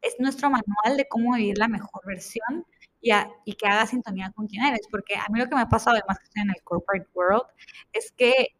Es 0.01 0.15
nuestro 0.19 0.49
manual 0.49 0.97
de 0.97 1.07
cómo 1.07 1.35
vivir 1.35 1.57
la 1.57 1.67
mejor 1.67 2.05
versión 2.05 2.65
y, 3.01 3.11
y 3.45 3.53
que 3.53 3.67
haga 3.67 3.87
sintonía 3.87 4.31
con 4.35 4.47
quién 4.47 4.65
eres. 4.65 4.81
Porque 4.91 5.15
a 5.15 5.27
mí 5.29 5.39
lo 5.39 5.47
que 5.47 5.55
me 5.55 5.61
ha 5.61 5.69
pasado, 5.69 5.97
además 5.97 6.19
que 6.19 6.25
estoy 6.25 6.43
en 6.43 6.49
el 6.49 6.63
corporate 6.63 7.07
world, 7.13 7.45
es 7.93 8.11
que 8.11 8.55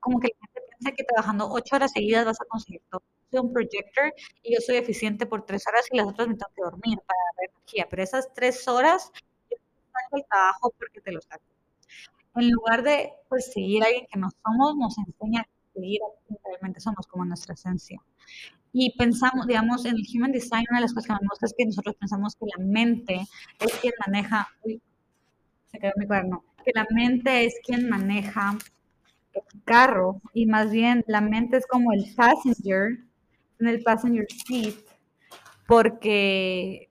como 0.00 0.20
que 0.20 0.28
la 0.28 0.46
gente 0.46 0.68
piensa 0.78 0.96
que 0.96 1.04
trabajando 1.04 1.48
ocho 1.50 1.76
horas 1.76 1.92
seguidas 1.92 2.24
vas 2.24 2.40
a 2.40 2.44
conseguir 2.44 2.82
todo. 2.90 3.02
Soy 3.30 3.40
un 3.40 3.52
projector 3.52 4.14
y 4.42 4.54
yo 4.54 4.60
soy 4.60 4.76
eficiente 4.76 5.26
por 5.26 5.44
tres 5.44 5.66
horas 5.66 5.86
y 5.90 5.96
las 5.96 6.06
otras 6.06 6.28
me 6.28 6.34
tengo 6.34 6.50
que 6.54 6.62
dormir 6.62 6.98
para 7.06 7.18
dar 7.36 7.50
energía. 7.50 7.86
Pero 7.90 8.02
esas 8.02 8.32
tres 8.34 8.66
horas 8.68 9.12
el 10.12 10.24
trabajo 10.28 10.74
porque 10.78 11.00
te 11.00 11.12
lo 11.12 11.20
saco. 11.20 11.44
En 12.36 12.50
lugar 12.50 12.82
de 12.82 13.10
perseguir 13.28 13.82
a 13.82 13.86
alguien 13.86 14.06
que 14.10 14.18
no 14.18 14.28
somos, 14.44 14.76
nos 14.76 14.96
enseña 14.98 15.40
a 15.40 15.72
seguir 15.72 16.00
a 16.02 16.26
quien 16.26 16.38
realmente 16.44 16.80
somos 16.80 17.06
como 17.06 17.24
nuestra 17.24 17.54
esencia. 17.54 18.00
Y 18.72 18.96
pensamos, 18.96 19.46
digamos, 19.46 19.84
en 19.86 19.96
el 19.96 20.02
Human 20.14 20.32
Design, 20.32 20.66
una 20.70 20.78
de 20.78 20.82
las 20.82 20.94
cosas 20.94 21.06
que 21.08 21.24
me 21.24 21.28
gusta 21.28 21.46
es 21.46 21.54
que 21.56 21.66
nosotros 21.66 21.96
pensamos 21.96 22.36
que 22.36 22.46
la 22.56 22.64
mente 22.64 23.26
es 23.58 23.74
quien 23.80 23.94
maneja, 24.06 24.48
uy, 24.62 24.80
se 25.66 25.78
quedó 25.78 25.92
mi 25.96 26.06
cuaderno, 26.06 26.44
que 26.64 26.72
la 26.74 26.86
mente 26.90 27.44
es 27.44 27.54
quien 27.64 27.88
maneja 27.88 28.56
el 29.32 29.64
carro 29.64 30.20
y 30.34 30.46
más 30.46 30.70
bien 30.70 31.04
la 31.06 31.20
mente 31.20 31.56
es 31.56 31.66
como 31.66 31.92
el 31.92 32.04
passenger 32.14 32.98
en 33.60 33.68
el 33.68 33.82
passenger 33.82 34.26
seat 34.46 34.74
porque 35.66 36.90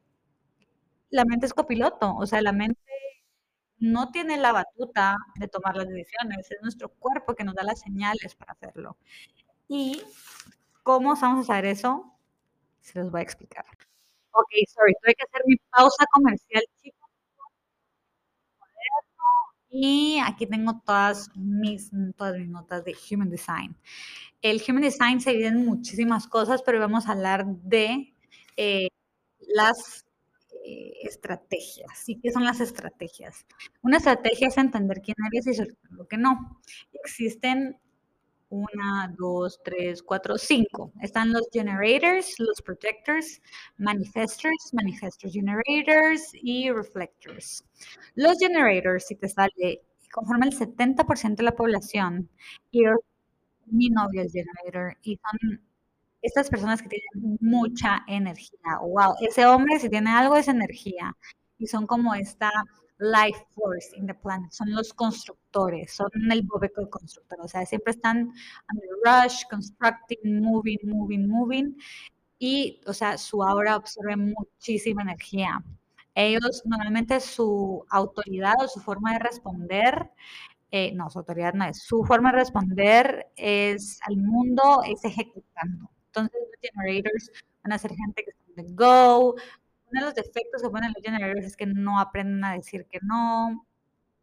la 1.09 1.25
mente 1.25 1.45
es 1.47 1.53
copiloto, 1.53 2.15
o 2.15 2.27
sea, 2.27 2.41
la 2.41 2.51
mente 2.51 2.79
no 3.79 4.11
tiene 4.11 4.37
la 4.37 4.51
batuta 4.51 5.15
de 5.35 5.47
tomar 5.47 5.75
las 5.75 5.87
decisiones, 5.87 6.49
es 6.51 6.61
nuestro 6.61 6.89
cuerpo 6.89 7.35
que 7.35 7.43
nos 7.43 7.55
da 7.55 7.63
las 7.63 7.79
señales 7.79 8.35
para 8.35 8.53
hacerlo. 8.53 8.97
¿Y 9.67 10.01
cómo 10.83 11.15
vamos 11.15 11.43
a 11.43 11.47
saber 11.47 11.65
eso? 11.65 12.13
Se 12.81 12.99
los 12.99 13.11
voy 13.11 13.19
a 13.19 13.23
explicar. 13.23 13.65
Ok, 14.31 14.49
sorry, 14.67 14.93
tuve 15.01 15.15
que 15.15 15.23
hacer 15.23 15.41
mi 15.45 15.57
pausa 15.71 16.05
comercial, 16.11 16.63
chicos. 16.81 17.07
Y 19.69 20.19
aquí 20.23 20.47
tengo 20.47 20.81
todas 20.85 21.29
mis, 21.35 21.91
todas 22.15 22.37
mis 22.37 22.47
notas 22.47 22.83
de 22.85 22.95
Human 23.11 23.29
Design. 23.29 23.75
El 24.41 24.61
Human 24.67 24.81
Design 24.81 25.19
se 25.19 25.31
divide 25.31 25.47
en 25.47 25.65
muchísimas 25.65 26.27
cosas, 26.27 26.61
pero 26.63 26.79
vamos 26.79 27.07
a 27.07 27.11
hablar 27.11 27.45
de 27.45 28.13
eh, 28.55 28.87
las 29.39 30.06
eh, 30.67 30.93
estrategias. 31.03 31.97
¿Sí? 32.03 32.19
¿Qué 32.21 32.31
son 32.31 32.43
las 32.43 32.59
estrategias? 32.59 33.45
Una 33.81 33.97
estrategia 33.97 34.49
es 34.49 34.57
entender 34.57 35.01
quién 35.01 35.15
eres 35.31 35.47
y 35.47 35.63
lo 35.91 36.07
que 36.07 36.17
no. 36.17 36.59
Existen 36.93 37.77
una, 38.49 39.13
dos, 39.17 39.59
tres, 39.63 40.03
cuatro, 40.03 40.37
cinco. 40.37 40.91
Están 41.01 41.31
los 41.31 41.47
generators, 41.51 42.35
los 42.39 42.61
projectors, 42.61 43.41
manifestors, 43.77 44.73
manifestor 44.73 45.31
generators 45.31 46.31
y 46.33 46.69
reflectors. 46.71 47.63
Los 48.15 48.37
generators, 48.39 49.05
si 49.07 49.15
te 49.15 49.29
sale, 49.29 49.81
conforman 50.11 50.49
el 50.49 50.57
70% 50.57 51.37
de 51.37 51.43
la 51.43 51.55
población. 51.55 52.29
Y 52.71 52.83
mi 53.67 53.89
novio 53.89 54.21
es 54.23 54.33
generator 54.33 54.97
y 55.03 55.17
son 55.17 55.61
estas 56.27 56.49
personas 56.49 56.81
que 56.81 56.89
tienen 56.89 57.37
mucha 57.39 58.03
energía. 58.07 58.79
Wow, 58.81 59.15
ese 59.21 59.45
hombre 59.45 59.79
si 59.79 59.89
tiene 59.89 60.11
algo 60.11 60.35
es 60.35 60.47
energía. 60.47 61.15
Y 61.57 61.67
son 61.67 61.87
como 61.87 62.13
esta 62.13 62.51
life 62.99 63.45
force 63.55 63.95
in 63.95 64.05
the 64.07 64.13
planet. 64.13 64.51
Son 64.51 64.69
los 64.71 64.93
constructores, 64.93 65.93
son 65.93 66.09
el 66.31 66.43
bobeco 66.43 66.89
constructor. 66.89 67.39
O 67.41 67.47
sea, 67.47 67.65
siempre 67.65 67.91
están 67.91 68.17
under 68.71 68.89
rush, 69.05 69.43
constructing, 69.49 70.41
moving, 70.41 70.79
moving, 70.83 71.27
moving. 71.27 71.77
Y, 72.39 72.81
o 72.85 72.93
sea, 72.93 73.17
su 73.17 73.43
aura 73.43 73.75
absorbe 73.75 74.15
muchísima 74.17 75.01
energía. 75.01 75.63
Ellos 76.13 76.63
normalmente 76.65 77.19
su 77.19 77.85
autoridad 77.89 78.55
o 78.63 78.67
su 78.67 78.79
forma 78.81 79.13
de 79.13 79.19
responder 79.19 80.11
eh, 80.71 80.91
no, 80.93 81.09
su 81.09 81.19
autoridad 81.19 81.53
no 81.53 81.65
es. 81.65 81.81
Su 81.83 82.03
forma 82.03 82.31
de 82.31 82.39
responder 82.39 83.27
es 83.35 83.99
al 84.05 84.17
mundo, 84.17 84.81
es 84.85 85.03
ejecutando. 85.05 85.89
Entonces, 86.19 86.47
los 86.51 86.71
generators 86.71 87.31
van 87.63 87.73
a 87.73 87.77
ser 87.77 87.91
gente 87.95 88.23
que 88.23 88.31
están 88.31 88.55
de 88.55 88.73
go. 88.73 89.35
Uno 89.89 90.01
de 90.01 90.01
los 90.01 90.15
defectos 90.15 90.61
que 90.61 90.69
ponen 90.69 90.93
los 90.95 91.03
generators 91.03 91.45
es 91.45 91.57
que 91.57 91.65
no 91.65 91.99
aprenden 91.99 92.43
a 92.43 92.53
decir 92.53 92.85
que 92.85 92.99
no. 93.01 93.65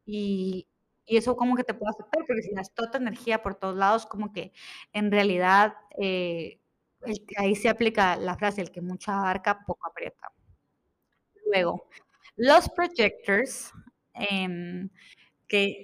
Y, 0.07 0.67
y 1.07 1.17
eso 1.17 1.37
como 1.37 1.57
que 1.57 1.65
te 1.65 1.75
puede 1.75 1.91
afectar, 1.91 2.25
porque 2.27 2.43
si 2.43 2.55
das 2.55 2.73
toda 2.75 2.99
energía 2.99 3.43
por 3.43 3.55
todos 3.55 3.77
lados, 3.77 4.07
como 4.07 4.33
que 4.33 4.53
en 4.93 5.11
realidad 5.11 5.75
eh, 5.99 6.59
ahí 7.37 7.55
se 7.55 7.69
aplica 7.69 8.17
la 8.17 8.37
frase, 8.37 8.61
el 8.63 8.71
que 8.71 8.81
mucho 8.81 9.13
abarca, 9.13 9.65
poco 9.67 9.87
aprieta. 9.87 10.33
Luego, 11.47 11.89
los 12.37 12.69
projectors, 12.71 13.73
eh, 14.15 14.89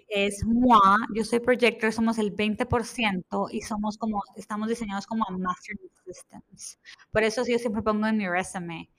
es 0.09 0.45
MOA, 0.45 0.97
yo 1.15 1.25
soy 1.25 1.41
projector, 1.41 1.93
somos 1.93 2.19
el 2.19 2.35
20% 2.35 3.49
y 3.51 3.63
somos 3.63 3.97
como, 3.99 4.23
estamos 4.37 4.69
diseñados 4.69 5.07
como 5.07 5.25
Master 5.39 5.77
Systems. 6.05 6.79
Por 7.13 7.23
eso 7.23 7.43
yo 7.47 7.59
siempre 7.59 7.83
pongo 7.83 8.07
en 8.07 8.17
mi 8.19 8.29
resume, 8.29 8.91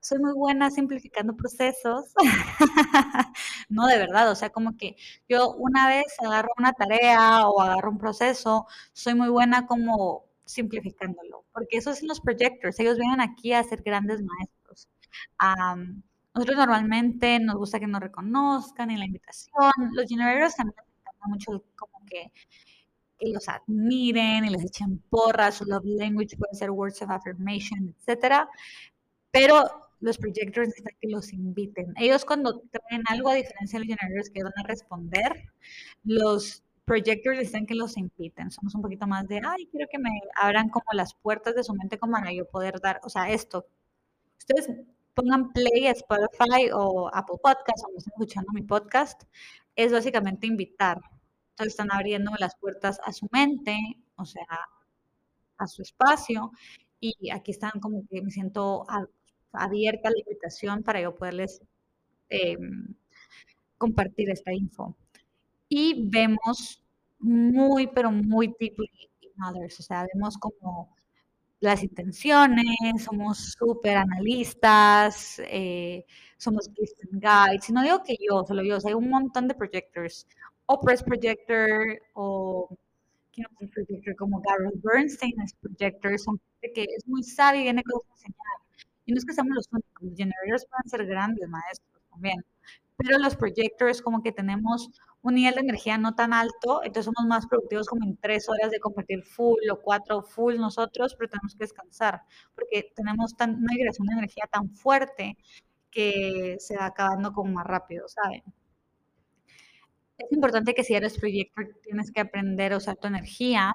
soy 0.00 0.18
muy 0.18 0.32
buena 0.34 0.70
simplificando 0.70 1.34
procesos. 1.36 2.12
no, 3.68 3.86
de 3.86 3.98
verdad, 3.98 4.30
o 4.30 4.34
sea, 4.34 4.50
como 4.50 4.76
que 4.76 4.96
yo 5.28 5.54
una 5.54 5.88
vez 5.88 6.04
agarro 6.24 6.50
una 6.58 6.72
tarea 6.74 7.48
o 7.48 7.60
agarro 7.60 7.90
un 7.90 7.98
proceso, 7.98 8.66
soy 8.92 9.14
muy 9.14 9.28
buena 9.30 9.66
como 9.66 10.26
simplificándolo, 10.44 11.44
porque 11.52 11.78
eso 11.78 11.94
son 11.94 12.08
los 12.08 12.20
projectors, 12.20 12.78
ellos 12.80 12.98
vienen 12.98 13.20
aquí 13.20 13.52
a 13.54 13.64
ser 13.64 13.82
grandes 13.82 14.20
maestros. 14.22 14.88
Nosotros 16.34 16.56
normalmente 16.56 17.38
nos 17.38 17.56
gusta 17.56 17.78
que 17.78 17.86
nos 17.86 18.00
reconozcan 18.00 18.90
en 18.90 18.98
la 18.98 19.06
invitación. 19.06 19.72
Los 19.92 20.08
generators 20.08 20.56
también 20.56 20.76
les 20.76 20.96
encanta 21.00 21.26
mucho 21.28 21.64
como 21.76 22.04
que, 22.06 22.32
que 23.18 23.28
los 23.32 23.48
admiren 23.48 24.44
y 24.44 24.50
les 24.50 24.64
echen 24.64 24.98
porras. 25.10 25.56
Su 25.56 25.64
love 25.64 25.84
language 25.84 26.36
puede 26.36 26.54
ser 26.54 26.70
words 26.72 27.00
of 27.02 27.10
affirmation, 27.10 27.94
etc. 28.06 28.48
Pero 29.30 29.64
los 30.00 30.18
projectors 30.18 30.68
necesitan 30.68 30.96
que 31.00 31.08
los 31.08 31.32
inviten. 31.32 31.94
Ellos 31.96 32.24
cuando 32.24 32.62
traen 32.70 33.04
algo, 33.08 33.30
a 33.30 33.34
diferencia 33.34 33.78
de 33.78 33.86
los 33.86 33.96
generators 33.96 34.30
que 34.30 34.42
van 34.42 34.52
a 34.56 34.66
responder, 34.66 35.52
los 36.02 36.64
projectors 36.84 37.38
necesitan 37.38 37.66
que 37.66 37.74
los 37.76 37.96
inviten. 37.96 38.50
Somos 38.50 38.74
un 38.74 38.82
poquito 38.82 39.06
más 39.06 39.26
de, 39.28 39.40
ay, 39.46 39.66
quiero 39.70 39.86
que 39.90 39.98
me 39.98 40.10
abran 40.34 40.68
como 40.68 40.86
las 40.92 41.14
puertas 41.14 41.54
de 41.54 41.62
su 41.62 41.74
mente 41.74 41.98
como 41.98 42.14
para 42.14 42.32
yo 42.32 42.44
poder 42.46 42.80
dar, 42.80 43.00
o 43.04 43.08
sea, 43.08 43.30
esto. 43.30 43.66
Ustedes 44.38 44.68
pongan 45.14 45.52
play 45.52 45.86
a 45.86 45.92
Spotify 45.92 46.70
o 46.72 47.08
Apple 47.12 47.38
Podcast, 47.42 47.84
o 47.84 47.96
están 47.96 48.12
escuchando 48.12 48.52
mi 48.52 48.62
podcast, 48.62 49.22
es 49.76 49.92
básicamente 49.92 50.46
invitar. 50.46 51.00
Entonces 51.50 51.72
están 51.74 51.92
abriendo 51.92 52.32
las 52.38 52.56
puertas 52.56 53.00
a 53.04 53.12
su 53.12 53.28
mente, 53.32 53.76
o 54.16 54.24
sea, 54.24 54.46
a 55.58 55.66
su 55.66 55.82
espacio, 55.82 56.50
y 57.00 57.30
aquí 57.30 57.52
están 57.52 57.72
como 57.80 58.06
que 58.08 58.22
me 58.22 58.30
siento 58.30 58.84
abierta 59.52 60.08
a 60.08 60.12
la 60.12 60.18
invitación 60.18 60.82
para 60.82 61.00
yo 61.00 61.14
poderles 61.14 61.62
em, 62.28 62.94
compartir 63.78 64.30
esta 64.30 64.52
info. 64.52 64.96
Y 65.68 66.08
vemos 66.08 66.82
muy, 67.18 67.86
pero 67.88 68.10
muy 68.10 68.48
deeply 68.58 68.90
in 69.20 69.42
others, 69.42 69.80
o 69.80 69.82
sea, 69.82 70.06
vemos 70.12 70.36
como 70.38 70.94
las 71.64 71.82
intenciones, 71.82 73.04
somos 73.04 73.54
súper 73.58 73.96
analistas, 73.96 75.40
eh, 75.46 76.04
somos 76.36 76.68
Christian 76.74 77.20
guides. 77.20 77.68
Y 77.68 77.72
no 77.72 77.82
digo 77.82 78.02
que 78.02 78.16
yo, 78.20 78.44
solo 78.46 78.62
yo, 78.62 78.78
hay 78.84 78.94
un 78.94 79.08
montón 79.08 79.48
de 79.48 79.54
projectors, 79.54 80.26
o 80.66 80.80
Press 80.80 81.02
Projector, 81.02 82.00
o 82.14 82.68
¿quién 83.32 83.46
projector? 83.72 84.16
Como 84.16 84.40
Gareth 84.40 84.80
Bernstein 84.82 85.40
es 85.42 85.54
projector, 85.54 86.18
son 86.18 86.40
gente 86.60 86.72
que 86.74 86.82
es 86.96 87.06
muy 87.06 87.22
sabia 87.22 87.60
y 87.60 87.64
viene 87.64 87.82
con 87.82 88.00
enseñar. 88.10 88.58
Y 89.06 89.12
no 89.12 89.18
es 89.18 89.24
que 89.24 89.32
seamos 89.34 89.54
los 89.54 89.68
únicos, 89.72 90.02
los 90.02 90.16
generators 90.16 90.66
pueden 90.66 90.88
ser 90.90 91.06
grandes 91.06 91.48
maestros 91.48 92.02
también, 92.10 92.44
pero 92.96 93.18
los 93.18 93.36
projectors 93.36 94.00
como 94.00 94.22
que 94.22 94.32
tenemos 94.32 94.90
un 95.24 95.34
nivel 95.34 95.54
de 95.54 95.60
energía 95.62 95.96
no 95.96 96.14
tan 96.14 96.34
alto, 96.34 96.82
entonces 96.84 97.06
somos 97.06 97.26
más 97.26 97.46
productivos 97.46 97.86
como 97.86 98.04
en 98.04 98.16
tres 98.18 98.46
horas 98.48 98.70
de 98.70 98.78
compartir 98.78 99.24
full 99.24 99.58
o 99.72 99.80
cuatro 99.80 100.22
full 100.22 100.56
nosotros, 100.56 101.16
pero 101.18 101.30
tenemos 101.30 101.54
que 101.54 101.64
descansar 101.64 102.20
porque 102.54 102.92
tenemos 102.94 103.34
tan, 103.34 103.56
una 103.56 103.72
migración 103.72 104.06
de 104.06 104.12
energía 104.14 104.44
tan 104.52 104.68
fuerte 104.70 105.38
que 105.90 106.56
se 106.58 106.76
va 106.76 106.86
acabando 106.86 107.32
como 107.32 107.52
más 107.52 107.66
rápido, 107.66 108.06
¿saben? 108.06 108.42
Es 110.18 110.30
importante 110.30 110.74
que 110.74 110.84
si 110.84 110.94
eres 110.94 111.18
proyector 111.18 111.68
tienes 111.82 112.12
que 112.12 112.20
aprender 112.20 112.74
a 112.74 112.76
usar 112.76 112.96
tu 112.96 113.08
energía 113.08 113.74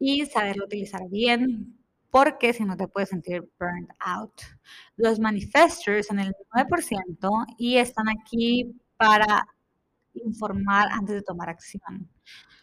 y 0.00 0.26
saberlo 0.26 0.64
utilizar 0.64 1.02
bien, 1.08 1.78
porque 2.10 2.52
si 2.52 2.64
no 2.64 2.76
te 2.76 2.88
puedes 2.88 3.10
sentir 3.10 3.48
burned 3.60 3.90
out. 4.00 4.40
Los 4.96 5.20
manifestors 5.20 6.10
en 6.10 6.18
el 6.18 6.34
9% 6.52 7.46
y 7.58 7.76
están 7.76 8.08
aquí 8.08 8.74
para 8.96 9.46
informar 10.24 10.88
antes 10.92 11.16
de 11.16 11.22
tomar 11.22 11.48
acción. 11.48 12.08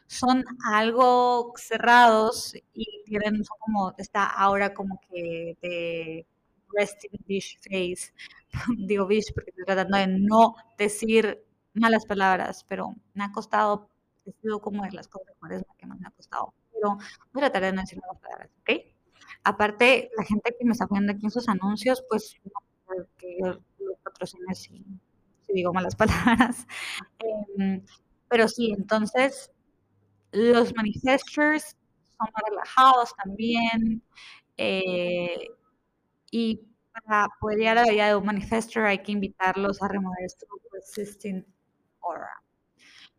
Son 0.08 0.44
algo 0.66 1.54
cerrados 1.58 2.56
y 2.74 2.86
tienen 3.06 3.42
como 3.60 3.94
esta 3.98 4.26
aura 4.26 4.74
como 4.74 5.00
que 5.02 5.58
de 5.62 6.26
resting 6.78 7.12
bitch 7.26 7.60
face. 7.60 8.14
Digo 8.78 9.08
bitch 9.08 9.34
porque 9.34 9.52
estoy 9.52 9.66
tratando 9.66 9.98
de 9.98 10.08
no 10.08 10.56
decir 10.78 11.44
malas 11.74 12.06
palabras, 12.06 12.66
pero 12.68 12.96
me 13.14 13.24
ha 13.24 13.32
costado, 13.32 13.90
he 14.26 14.32
sido 14.42 14.60
como 14.62 14.84
de 14.84 14.92
las 14.92 15.08
cosas 15.08 15.34
que 15.78 15.86
más 15.88 16.00
me 16.00 16.08
ha 16.08 16.12
costado. 16.12 16.54
Pero 16.74 16.98
voy 17.34 17.44
a 17.44 17.52
tratar 17.52 17.64
de 17.64 17.74
no 17.74 17.82
decir 17.82 18.00
malas 18.00 18.22
palabras, 18.22 18.50
¿ok? 18.62 18.70
Aparte, 19.44 20.12
la 20.18 20.24
gente 20.24 20.56
que 20.58 20.66
me 20.66 20.72
está 20.74 20.88
poniendo 20.88 21.14
aquí 21.14 21.26
en 21.26 21.32
sus 21.32 21.50
anuncios, 21.50 22.04
pues 22.10 22.38
no 22.44 22.52
que 23.18 23.38
los 23.42 23.98
patrocine 24.04 24.54
si, 24.56 24.86
si, 25.46 25.54
digo 25.54 25.74
malas 25.74 25.96
palabras. 25.96 26.68
Eh, 27.20 27.84
pero 28.30 28.48
sí, 28.48 28.74
entonces 28.78 29.52
los 30.32 30.74
manifestors 30.76 31.78
son 32.18 32.28
más 32.34 32.44
relajados 32.50 33.14
también. 33.24 34.02
Eh, 34.58 35.48
y 36.32 36.62
para 36.94 37.28
poder 37.40 37.60
llegar 37.60 37.78
a 37.80 37.86
la 37.86 37.92
vida 37.92 38.08
de 38.08 38.16
un 38.16 38.26
manifestor 38.26 38.86
hay 38.86 39.00
que 39.00 39.12
invitarlos 39.12 39.82
a 39.82 39.88
remover 39.88 40.30
su 40.30 40.46
persistent 40.72 41.46
aura. 42.02 42.30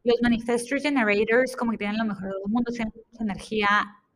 Los 0.02 0.16
manifestor 0.22 0.80
generators 0.80 1.56
como 1.56 1.72
que 1.72 1.78
tienen 1.78 1.98
lo 1.98 2.04
mejor 2.04 2.24
de 2.24 2.30
los 2.30 2.48
mundos, 2.50 2.74
tienen 2.74 2.92
mucha 2.94 3.24
energía 3.24 3.68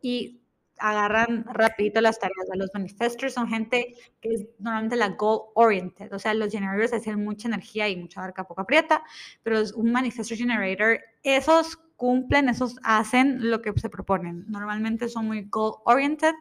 y 0.03 0.41
agarran 0.79 1.45
rapidito 1.53 2.01
las 2.01 2.19
tareas. 2.19 2.49
Los 2.55 2.71
manifestors 2.75 3.35
son 3.35 3.49
gente 3.49 3.95
que 4.21 4.29
es 4.35 4.47
normalmente 4.59 4.97
la 4.97 5.11
goal 5.11 5.51
oriented, 5.55 6.13
o 6.13 6.19
sea, 6.19 6.35
los 6.35 6.51
generators 6.51 6.93
hacen 6.93 7.25
mucha 7.25 7.49
energía 7.49 7.89
y 7.89 7.97
mucha 7.97 8.21
barca 8.21 8.45
poco 8.45 8.63
aprieta, 8.63 9.03
pero 9.43 9.63
un 9.77 9.93
manifestor 9.93 10.37
generator, 10.37 11.01
esos 11.23 11.77
cumplen, 11.97 12.49
esos 12.49 12.79
hacen 12.83 13.51
lo 13.51 13.61
que 13.61 13.73
se 13.79 13.91
proponen. 13.91 14.45
Normalmente 14.49 15.09
son 15.09 15.27
muy 15.27 15.43
goal 15.51 15.75
oriented, 15.85 16.35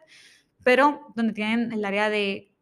pero 0.63 1.11
donde 1.15 1.33
tienen 1.33 1.71
el 1.71 1.83
área 1.83 2.09
de 2.09 2.53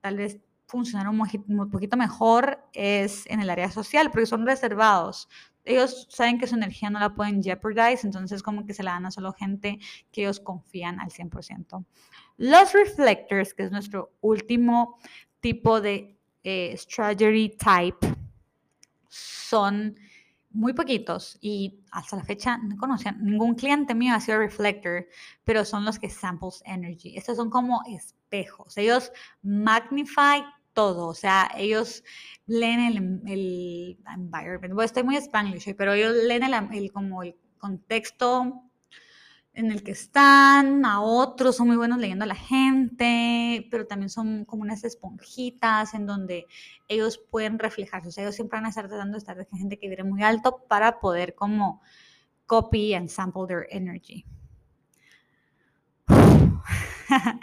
tal 0.00 0.16
vez 0.16 0.40
funcionar 0.66 1.08
un, 1.08 1.20
un 1.20 1.70
poquito 1.70 1.96
mejor 1.96 2.58
es 2.72 3.26
en 3.26 3.40
el 3.40 3.50
área 3.50 3.70
social, 3.70 4.10
porque 4.10 4.26
son 4.26 4.46
reservados, 4.46 5.28
ellos 5.64 6.06
saben 6.10 6.38
que 6.38 6.46
su 6.46 6.54
energía 6.54 6.90
no 6.90 7.00
la 7.00 7.14
pueden 7.14 7.42
jeopardize, 7.42 8.06
entonces 8.06 8.42
como 8.42 8.66
que 8.66 8.74
se 8.74 8.82
la 8.82 8.92
dan 8.92 9.06
a 9.06 9.10
solo 9.10 9.32
gente 9.32 9.78
que 10.12 10.22
ellos 10.22 10.40
confían 10.40 11.00
al 11.00 11.10
100%. 11.10 11.84
Los 12.36 12.72
reflectors, 12.72 13.54
que 13.54 13.64
es 13.64 13.70
nuestro 13.70 14.12
último 14.20 14.98
tipo 15.40 15.80
de 15.80 16.16
eh, 16.42 16.74
strategy 16.76 17.56
type, 17.56 18.14
son 19.08 19.96
muy 20.50 20.72
poquitos 20.72 21.36
y 21.40 21.80
hasta 21.90 22.16
la 22.16 22.24
fecha 22.24 22.58
no 22.58 22.76
conocían, 22.76 23.18
ningún 23.24 23.54
cliente 23.54 23.94
mío 23.94 24.14
ha 24.14 24.20
sido 24.20 24.38
reflector, 24.38 25.06
pero 25.44 25.64
son 25.64 25.84
los 25.84 25.98
que 25.98 26.08
samples 26.08 26.62
energy. 26.64 27.16
Estos 27.16 27.36
son 27.36 27.50
como 27.50 27.82
espejos. 27.88 28.76
Ellos 28.76 29.12
magnify 29.42 30.44
todo, 30.74 31.08
o 31.08 31.14
sea, 31.14 31.50
ellos 31.56 32.04
leen 32.46 32.80
el, 32.80 33.22
el 33.26 33.98
environment, 34.14 34.74
bueno, 34.74 34.82
estoy 34.82 35.02
muy 35.04 35.16
spanglish, 35.16 35.74
pero 35.76 35.94
ellos 35.94 36.14
leen 36.14 36.42
el, 36.42 36.92
como 36.92 37.22
el 37.22 37.36
contexto 37.58 38.62
en 39.54 39.70
el 39.70 39.84
que 39.84 39.92
están, 39.92 40.84
a 40.84 41.00
otros 41.00 41.56
son 41.56 41.68
muy 41.68 41.76
buenos 41.76 41.98
leyendo 41.98 42.24
a 42.24 42.28
la 42.28 42.34
gente, 42.34 43.68
pero 43.70 43.86
también 43.86 44.10
son 44.10 44.44
como 44.44 44.62
unas 44.62 44.82
esponjitas 44.82 45.94
en 45.94 46.06
donde 46.06 46.46
ellos 46.88 47.18
pueden 47.30 47.58
reflejarse, 47.58 48.08
o 48.08 48.12
sea, 48.12 48.24
ellos 48.24 48.34
siempre 48.34 48.58
van 48.58 48.66
a 48.66 48.70
estar 48.70 48.88
tratando 48.88 49.12
de 49.12 49.18
estar 49.18 49.36
de 49.36 49.46
gente 49.46 49.78
que 49.78 49.88
viene 49.88 50.04
muy 50.04 50.22
alto 50.22 50.64
para 50.68 50.98
poder 50.98 51.34
como 51.34 51.80
copy 52.46 52.94
and 52.94 53.08
sample 53.08 53.46
their 53.46 53.66
energy. 53.70 54.26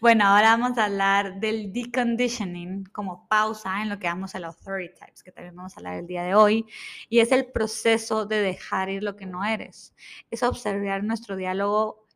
bueno, 0.00 0.24
ahora 0.24 0.56
vamos 0.56 0.78
a 0.78 0.86
hablar 0.86 1.40
del 1.40 1.72
deconditioning 1.72 2.84
como 2.86 3.28
pausa 3.28 3.82
en 3.82 3.88
lo 3.88 3.98
que 3.98 4.06
vamos 4.06 4.34
a 4.34 4.40
los 4.40 4.56
authority 4.56 4.94
types, 4.94 5.22
que 5.22 5.32
también 5.32 5.54
vamos 5.54 5.76
a 5.76 5.80
hablar 5.80 5.94
el 5.98 6.06
día 6.06 6.22
de 6.22 6.34
hoy, 6.34 6.66
y 7.08 7.20
es 7.20 7.32
el 7.32 7.46
proceso 7.46 8.26
de 8.26 8.40
dejar 8.40 8.88
ir 8.88 9.02
lo 9.02 9.16
que 9.16 9.26
no 9.26 9.44
eres. 9.44 9.94
Es 10.30 10.42
observar 10.42 11.04
nuestro 11.04 11.36
diálogo 11.36 12.06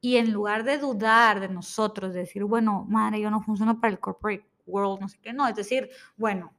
y 0.00 0.16
en 0.16 0.32
lugar 0.32 0.64
de 0.64 0.78
dudar 0.78 1.40
de 1.40 1.48
nosotros, 1.48 2.12
decir, 2.12 2.44
bueno, 2.44 2.84
madre, 2.88 3.20
yo 3.20 3.30
no 3.30 3.40
funciono 3.40 3.80
para 3.80 3.92
el 3.92 4.00
corporate 4.00 4.46
world, 4.66 5.00
no 5.00 5.08
sé 5.08 5.18
qué, 5.22 5.32
no, 5.32 5.46
es 5.48 5.56
decir, 5.56 5.88
bueno, 6.16 6.52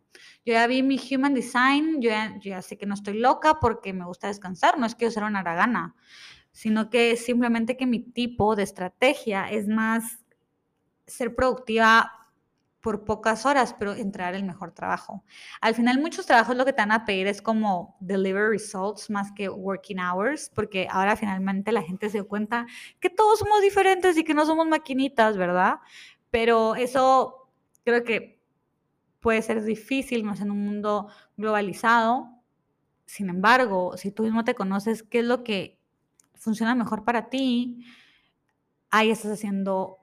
yo 0.45 0.54
ya 0.54 0.65
vi 0.67 0.82
mi 0.82 1.00
human 1.12 1.34
design, 1.34 2.02
yo 2.02 2.10
ya, 2.10 2.34
yo 2.39 2.52
ya 2.52 2.62
sé 2.62 2.78
que 2.78 2.86
no 2.86 2.93
estoy 2.93 3.19
loca 3.19 3.60
porque 3.60 3.93
me 3.93 4.06
gusta 4.06 4.28
descansar, 4.28 4.80
no 4.80 4.86
es 4.86 4.95
que 4.95 5.06
yo 5.06 5.12
sea 5.12 5.26
una 5.26 5.39
aragana 5.39 5.95
sino 6.56 6.89
que 6.89 7.18
simplemente 7.18 7.76
que 7.76 7.86
mi 7.86 8.00
tipo 8.00 8.56
de 8.56 8.63
estrategia 8.63 9.52
es 9.52 9.68
más 9.68 10.24
ser 11.06 11.36
productiva 11.36 12.10
por 12.80 13.04
pocas 13.04 13.46
horas, 13.46 13.76
pero 13.78 13.94
entrar 13.94 14.36
el 14.36 14.46
mejor 14.46 14.72
trabajo. 14.72 15.26
Al 15.60 15.76
final 15.76 16.00
muchos 16.00 16.26
trabajos 16.26 16.56
lo 16.56 16.63
que 16.63 16.72
te 16.72 16.82
van 16.82 16.94
a 16.94 17.04
pedir 17.04 17.28
es 17.28 17.41
como 17.41 17.98
deliver 18.00 18.50
results 18.50 19.10
más 19.10 19.34
que 19.34 19.50
working 19.50 20.00
hours, 20.00 20.50
porque 20.56 20.88
ahora 20.89 21.18
finalmente 21.18 21.74
la 21.74 21.82
gente 21.82 22.08
se 22.10 22.20
dio 22.20 22.28
cuenta 22.30 22.65
que 23.02 23.10
todos 23.10 23.39
somos 23.39 23.60
diferentes 23.60 24.18
y 24.18 24.24
que 24.24 24.34
no 24.34 24.46
somos 24.46 24.65
maquinitas, 24.65 25.36
¿verdad? 25.36 25.80
Pero 26.32 26.76
eso 26.76 27.50
creo 27.84 28.06
que 28.06 28.39
puede 29.20 29.41
ser 29.41 29.62
difícil 29.62 30.24
más 30.24 30.39
en 30.39 30.52
un 30.52 30.63
mundo 30.63 31.10
globalizado. 31.36 32.30
Sin 33.06 33.28
embargo, 33.28 33.98
si 33.98 34.10
tú 34.10 34.24
mismo 34.24 34.46
te 34.46 34.56
conoces 34.56 35.04
qué 35.04 35.20
es 35.20 35.26
lo 35.26 35.44
que 35.44 35.82
funciona 36.38 36.76
mejor 36.76 37.04
para 37.04 37.30
ti, 37.30 37.86
ahí 38.91 39.12
estás 39.12 39.32
haciendo 39.32 40.00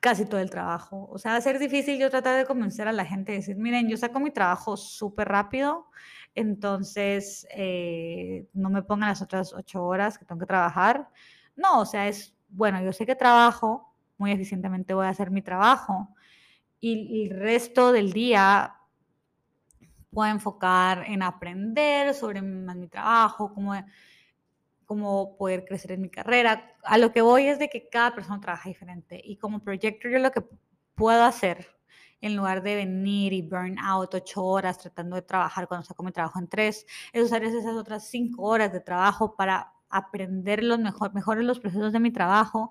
casi 0.00 0.26
todo 0.26 0.40
el 0.40 0.50
trabajo. 0.50 1.08
O 1.10 1.18
sea, 1.18 1.32
va 1.32 1.38
a 1.38 1.40
ser 1.40 1.58
difícil 1.58 1.98
yo 1.98 2.10
tratar 2.10 2.36
de 2.36 2.46
convencer 2.46 2.88
a 2.88 2.92
la 2.92 3.04
gente, 3.04 3.32
de 3.32 3.38
decir, 3.38 3.56
miren, 3.56 3.88
yo 3.88 3.96
saco 3.96 4.20
mi 4.20 4.30
trabajo 4.30 4.76
súper 4.76 5.28
rápido, 5.28 5.86
entonces 6.34 7.46
eh, 7.50 8.46
no 8.52 8.70
me 8.70 8.82
pongan 8.82 9.08
las 9.08 9.22
otras 9.22 9.52
ocho 9.52 9.84
horas 9.84 10.18
que 10.18 10.24
tengo 10.24 10.40
que 10.40 10.46
trabajar. 10.46 11.08
No, 11.56 11.80
o 11.80 11.86
sea, 11.86 12.08
es, 12.08 12.36
bueno, 12.48 12.82
yo 12.82 12.92
sé 12.92 13.06
que 13.06 13.16
trabajo, 13.16 13.92
muy 14.18 14.32
eficientemente 14.32 14.94
voy 14.94 15.06
a 15.06 15.10
hacer 15.10 15.30
mi 15.30 15.42
trabajo 15.42 16.08
y 16.80 17.24
el 17.24 17.38
resto 17.38 17.92
del 17.92 18.12
día 18.12 18.76
puedo 20.10 20.30
enfocar 20.30 21.04
en 21.06 21.22
aprender 21.22 22.14
sobre 22.14 22.40
mi, 22.40 22.88
trabajo, 22.88 23.52
cómo 23.52 23.74
cómo 24.86 25.36
poder 25.36 25.64
crecer 25.64 25.92
en 25.92 26.00
mi 26.00 26.08
carrera. 26.08 26.74
A 26.84 26.96
lo 26.98 27.12
que 27.12 27.20
voy 27.20 27.48
es 27.48 27.58
de 27.58 27.68
que 27.68 27.88
cada 27.88 28.14
persona 28.14 28.40
trabaja 28.40 28.68
diferente 28.68 29.20
y 29.22 29.36
como 29.36 29.60
projector 29.60 30.10
yo 30.10 30.18
lo 30.18 30.30
que 30.30 30.42
puedo 30.94 31.22
hacer 31.24 31.68
en 32.20 32.36
lugar 32.36 32.62
de 32.62 32.76
venir 32.76 33.32
y 33.32 33.42
burn 33.42 33.78
out 33.78 34.14
ocho 34.14 34.42
horas 34.44 34.78
tratando 34.78 35.16
de 35.16 35.22
trabajar 35.22 35.68
cuando 35.68 35.86
saco 35.86 36.02
mi 36.02 36.12
trabajo 36.12 36.38
en 36.38 36.48
tres, 36.48 36.86
es 37.12 37.22
usar 37.22 37.44
esas 37.44 37.66
otras 37.74 38.08
cinco 38.08 38.42
horas 38.42 38.72
de 38.72 38.80
trabajo 38.80 39.36
para 39.36 39.72
aprender 39.90 40.64
los 40.64 40.78
mejor, 40.78 41.14
mejores 41.14 41.44
los 41.44 41.60
procesos 41.60 41.92
de 41.92 42.00
mi 42.00 42.10
trabajo 42.10 42.70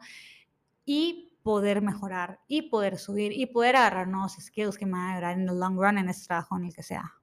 y 0.83 1.39
poder 1.43 1.81
mejorar 1.81 2.39
y 2.47 2.63
poder 2.63 2.97
subir 2.97 3.31
y 3.31 3.45
poder 3.45 3.75
agarrar 3.75 4.07
nuevos 4.07 4.33
skills 4.39 4.77
que 4.77 4.85
me 4.85 4.93
van 4.93 5.01
a 5.01 5.13
ayudar 5.13 5.33
en 5.37 5.47
el 5.47 5.59
long 5.59 5.79
run 5.79 5.97
en 5.99 6.09
ese 6.09 6.25
trabajo 6.25 6.57
en 6.57 6.65
el 6.65 6.73
que 6.73 6.83
sea. 6.83 7.13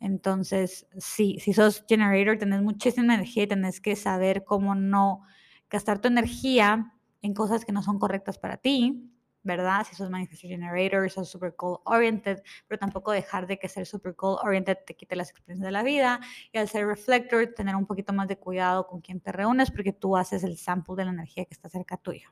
Entonces, 0.00 0.86
sí, 0.98 1.38
si 1.40 1.52
sos 1.52 1.84
generator, 1.88 2.38
tenés 2.38 2.62
muchísima 2.62 3.14
energía 3.14 3.44
y 3.44 3.46
tenés 3.48 3.80
que 3.80 3.96
saber 3.96 4.44
cómo 4.44 4.74
no 4.74 5.22
gastar 5.68 6.00
tu 6.00 6.08
energía 6.08 6.92
en 7.22 7.34
cosas 7.34 7.64
que 7.64 7.72
no 7.72 7.82
son 7.82 7.98
correctas 7.98 8.38
para 8.38 8.56
ti, 8.58 9.12
¿verdad? 9.42 9.86
Si 9.88 9.96
sos 9.96 10.10
manifestor 10.10 10.50
generator, 10.50 11.10
sos 11.10 11.28
super 11.28 11.54
goal 11.56 11.78
oriented, 11.84 12.42
pero 12.66 12.78
tampoco 12.78 13.12
dejar 13.12 13.46
de 13.46 13.58
que 13.58 13.68
ser 13.68 13.86
super 13.86 14.12
goal 14.12 14.38
oriented 14.42 14.78
te 14.86 14.94
quite 14.94 15.16
las 15.16 15.30
experiencias 15.30 15.66
de 15.66 15.72
la 15.72 15.82
vida. 15.82 16.20
Y 16.52 16.58
al 16.58 16.68
ser 16.68 16.86
reflector, 16.86 17.54
tener 17.54 17.74
un 17.74 17.86
poquito 17.86 18.12
más 18.12 18.28
de 18.28 18.36
cuidado 18.36 18.86
con 18.86 19.00
quién 19.00 19.20
te 19.20 19.32
reúnes 19.32 19.70
porque 19.70 19.92
tú 19.92 20.16
haces 20.16 20.44
el 20.44 20.58
sample 20.58 20.96
de 20.96 21.06
la 21.06 21.10
energía 21.10 21.44
que 21.44 21.54
está 21.54 21.68
cerca 21.68 21.96
tuyo. 21.96 22.30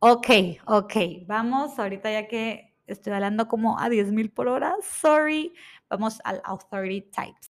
Ok, 0.00 0.28
ok, 0.66 0.94
vamos 1.26 1.76
ahorita 1.76 2.10
ya 2.12 2.28
que 2.28 2.67
estoy 2.88 3.12
hablando 3.12 3.48
como 3.48 3.78
a 3.78 3.88
10.000 3.88 4.32
por 4.32 4.48
hora, 4.48 4.74
sorry, 4.82 5.52
Vamos 5.90 6.20
al 6.24 6.42
Authority 6.44 7.08
Types. 7.10 7.50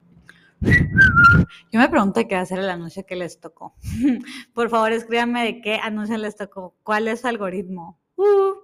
Yo 1.72 1.78
me 1.78 1.88
pregunto 1.88 2.26
qué 2.26 2.36
hacer 2.36 2.58
el 2.58 2.70
anuncio 2.70 3.04
que 3.06 3.16
les 3.16 3.38
tocó. 3.40 3.76
Por 4.54 4.70
favor, 4.70 4.92
escríbanme 4.92 5.44
de 5.44 5.60
qué 5.60 5.78
anuncio 5.80 6.16
les 6.18 6.36
tocó, 6.36 6.74
cuál 6.82 7.06
es 7.08 7.20
su 7.20 7.28
algoritmo. 7.28 8.00
Uh. 8.16 8.54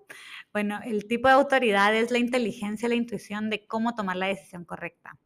Bueno, 0.53 0.81
el 0.85 1.07
tipo 1.07 1.29
de 1.29 1.35
autoridad 1.35 1.95
es 1.95 2.11
la 2.11 2.19
inteligencia, 2.19 2.89
la 2.89 2.97
intuición 2.97 3.51
de 3.51 3.67
cómo 3.67 3.95
tomar 3.95 4.17
la 4.17 4.27
decisión 4.27 4.65
correcta. 4.65 5.17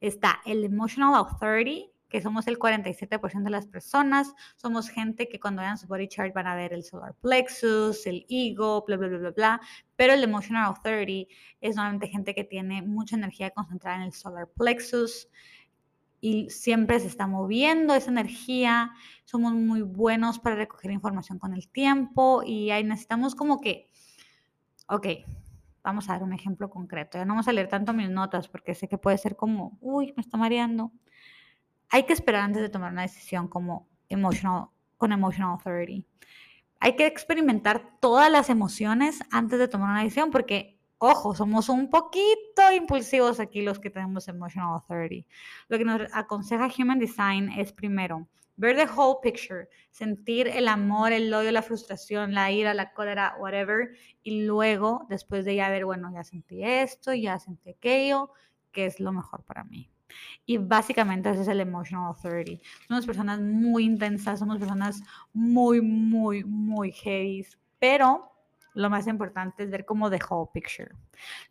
Está 0.00 0.40
el 0.44 0.64
Emotional 0.64 1.14
Authority, 1.14 1.90
que 2.14 2.22
somos 2.22 2.46
el 2.46 2.60
47% 2.60 3.42
de 3.42 3.50
las 3.50 3.66
personas. 3.66 4.32
Somos 4.54 4.88
gente 4.88 5.28
que 5.28 5.40
cuando 5.40 5.62
vean 5.62 5.76
su 5.76 5.88
body 5.88 6.06
chart 6.06 6.32
van 6.32 6.46
a 6.46 6.54
ver 6.54 6.72
el 6.72 6.84
solar 6.84 7.12
plexus, 7.20 8.06
el 8.06 8.24
ego, 8.28 8.84
bla, 8.86 8.96
bla, 8.96 9.08
bla, 9.08 9.18
bla, 9.18 9.30
bla. 9.32 9.60
Pero 9.96 10.12
el 10.12 10.22
emotional 10.22 10.66
authority 10.66 11.26
es 11.60 11.74
normalmente 11.74 12.06
gente 12.06 12.32
que 12.32 12.44
tiene 12.44 12.82
mucha 12.82 13.16
energía 13.16 13.50
concentrada 13.50 13.96
en 13.96 14.02
el 14.04 14.12
solar 14.12 14.46
plexus, 14.56 15.28
y 16.20 16.50
siempre 16.50 17.00
se 17.00 17.08
está 17.08 17.26
moviendo 17.26 17.96
esa 17.96 18.12
energía. 18.12 18.92
Somos 19.24 19.52
muy 19.52 19.82
buenos 19.82 20.38
para 20.38 20.54
recoger 20.54 20.92
información 20.92 21.40
con 21.40 21.52
el 21.52 21.68
tiempo 21.68 22.44
y 22.44 22.70
ahí 22.70 22.84
necesitamos 22.84 23.34
como 23.34 23.60
que, 23.60 23.90
ok, 24.88 25.06
vamos 25.82 26.08
a 26.08 26.12
dar 26.12 26.22
un 26.22 26.32
ejemplo 26.32 26.70
concreto. 26.70 27.18
Ya 27.18 27.24
no 27.24 27.32
vamos 27.32 27.48
a 27.48 27.52
leer 27.52 27.66
tanto 27.66 27.92
mis 27.92 28.08
notas 28.08 28.46
porque 28.46 28.76
sé 28.76 28.86
que 28.86 28.98
puede 28.98 29.18
ser 29.18 29.34
como, 29.34 29.76
uy, 29.80 30.14
me 30.16 30.20
está 30.20 30.36
mareando. 30.36 30.92
Hay 31.94 32.06
que 32.06 32.12
esperar 32.12 32.42
antes 32.42 32.60
de 32.60 32.68
tomar 32.68 32.90
una 32.90 33.02
decisión 33.02 33.46
como 33.46 33.86
emotional, 34.08 34.66
con 34.96 35.12
emotional 35.12 35.52
authority. 35.52 36.04
Hay 36.80 36.96
que 36.96 37.06
experimentar 37.06 38.00
todas 38.00 38.28
las 38.32 38.50
emociones 38.50 39.20
antes 39.30 39.60
de 39.60 39.68
tomar 39.68 39.90
una 39.90 40.02
decisión 40.02 40.32
porque 40.32 40.76
Ojo, 40.98 41.36
somos 41.36 41.68
un 41.68 41.90
poquito 41.90 42.72
impulsivos 42.74 43.38
aquí 43.38 43.62
los 43.62 43.78
que 43.78 43.90
tenemos 43.90 44.26
Emotional 44.26 44.72
Authority. 44.74 45.24
Lo 45.68 45.78
que 45.78 45.84
nos 45.84 46.00
aconseja 46.12 46.68
Human 46.76 46.98
Design 46.98 47.50
es 47.50 47.72
primero 47.72 48.26
ver 48.56 48.74
the 48.74 48.90
whole 48.92 49.18
picture, 49.22 49.68
sentir 49.92 50.48
el 50.48 50.66
amor, 50.66 51.12
el 51.12 51.32
odio, 51.32 51.52
la 51.52 51.62
frustración, 51.62 52.34
la 52.34 52.50
ira, 52.50 52.74
la 52.74 52.92
cólera, 52.92 53.36
whatever, 53.38 53.90
y 54.24 54.42
luego, 54.42 55.06
después 55.08 55.44
de 55.44 55.54
ya 55.54 55.70
ver, 55.70 55.84
bueno, 55.84 56.10
ya 56.12 56.24
sentí 56.24 56.64
esto, 56.64 57.14
ya 57.14 57.38
sentí 57.38 57.70
aquello, 57.70 58.30
¿qué 58.72 58.86
es 58.86 58.98
lo 58.98 59.12
mejor 59.12 59.44
para 59.44 59.62
mí? 59.62 59.93
Y 60.46 60.58
básicamente 60.58 61.30
ese 61.30 61.42
es 61.42 61.48
el 61.48 61.60
emotional 61.60 62.06
authority. 62.06 62.60
Somos 62.88 63.06
personas 63.06 63.40
muy 63.40 63.84
intensas, 63.84 64.38
somos 64.38 64.58
personas 64.58 65.02
muy, 65.32 65.80
muy, 65.80 66.44
muy 66.44 66.92
heavy, 66.92 67.46
pero 67.78 68.30
lo 68.74 68.90
más 68.90 69.06
importante 69.06 69.62
es 69.62 69.70
ver 69.70 69.84
como 69.84 70.10
the 70.10 70.18
whole 70.28 70.50
picture. 70.52 70.90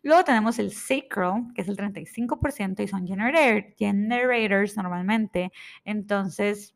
Luego 0.02 0.24
tenemos 0.24 0.58
el 0.58 0.72
sacral, 0.72 1.52
que 1.54 1.62
es 1.62 1.68
el 1.68 1.76
35% 1.76 2.82
y 2.82 2.88
son 2.88 3.06
generators 3.06 4.76
normalmente. 4.76 5.50
Entonces, 5.84 6.74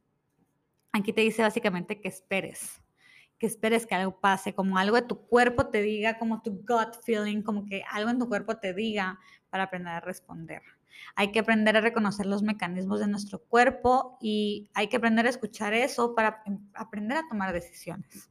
aquí 0.92 1.12
te 1.12 1.20
dice 1.20 1.42
básicamente 1.42 2.01
que 2.01 2.09
esperes, 2.09 2.83
que 3.38 3.46
esperes 3.46 3.87
que 3.87 3.94
algo 3.94 4.18
pase, 4.20 4.55
como 4.55 4.79
algo 4.79 4.96
de 4.96 5.03
tu 5.03 5.27
cuerpo 5.27 5.66
te 5.68 5.83
diga, 5.83 6.18
como 6.18 6.42
tu 6.42 6.53
gut 6.66 6.96
feeling, 7.05 7.42
como 7.42 7.66
que 7.66 7.85
algo 7.90 8.11
en 8.11 8.18
tu 8.18 8.29
cuerpo 8.29 8.57
te 8.57 8.74
diga 8.74 9.18
para 9.51 9.64
aprender 9.64 9.92
a 9.92 10.01
responder. 10.01 10.62
Hay 11.14 11.33
que 11.33 11.40
aprender 11.40 11.77
a 11.77 11.81
reconocer 11.81 12.27
los 12.27 12.42
mecanismos 12.42 13.01
de 13.01 13.09
nuestro 13.09 13.40
cuerpo 13.40 14.18
y 14.20 14.70
hay 14.74 14.88
que 14.88 14.96
aprender 14.96 15.27
a 15.27 15.31
escuchar 15.31 15.74
eso 15.74 16.14
para 16.14 16.42
aprender 16.74 17.18
a 17.18 17.29
tomar 17.29 17.53
decisiones. 17.53 18.31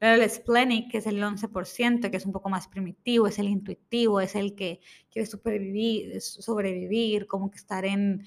Luego 0.00 0.22
el 0.22 0.30
splenic, 0.30 0.90
que 0.90 0.98
es 0.98 1.06
el 1.06 1.22
11%, 1.22 2.10
que 2.10 2.16
es 2.16 2.26
un 2.26 2.32
poco 2.32 2.50
más 2.50 2.68
primitivo, 2.68 3.26
es 3.26 3.38
el 3.38 3.48
intuitivo, 3.48 4.20
es 4.20 4.34
el 4.34 4.54
que 4.54 4.80
quiere 5.10 5.26
sobrevivir, 5.26 6.20
sobrevivir 6.20 7.26
como 7.26 7.50
que 7.50 7.56
estar 7.56 7.84
en... 7.84 8.24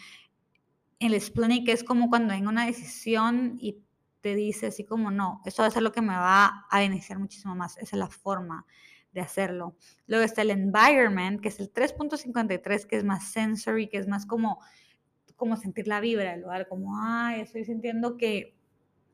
El 0.99 1.19
splenic 1.21 1.69
es 1.69 1.84
como 1.84 2.10
cuando 2.10 2.34
hay 2.34 2.41
una 2.41 2.65
decisión 2.65 3.58
y 3.62 3.77
te 4.21 4.36
dice 4.36 4.67
así 4.67 4.84
como, 4.84 5.12
no, 5.12 5.41
esto 5.45 5.62
va 5.62 5.67
a 5.67 5.71
ser 5.71 5.84
lo 5.84 5.91
que 5.91 6.01
me 6.01 6.13
va 6.13 6.65
a 6.69 6.79
beneficiar 6.79 7.19
muchísimo 7.19 7.55
más, 7.55 7.77
esa 7.77 7.95
es 7.95 7.99
la 7.99 8.10
forma 8.10 8.65
de 9.11 9.21
hacerlo. 9.21 9.75
Luego 10.07 10.23
está 10.23 10.41
el 10.41 10.51
environment, 10.51 11.41
que 11.41 11.49
es 11.49 11.59
el 11.59 11.71
3.53, 11.71 12.85
que 12.85 12.97
es 12.97 13.03
más 13.03 13.31
sensory, 13.31 13.87
que 13.87 13.97
es 13.97 14.07
más 14.07 14.25
como, 14.25 14.59
como 15.35 15.57
sentir 15.57 15.87
la 15.87 15.99
vibra 15.99 16.31
del 16.31 16.41
lugar, 16.41 16.67
como, 16.67 16.97
ay, 17.01 17.41
estoy 17.41 17.65
sintiendo 17.65 18.17
que 18.17 18.55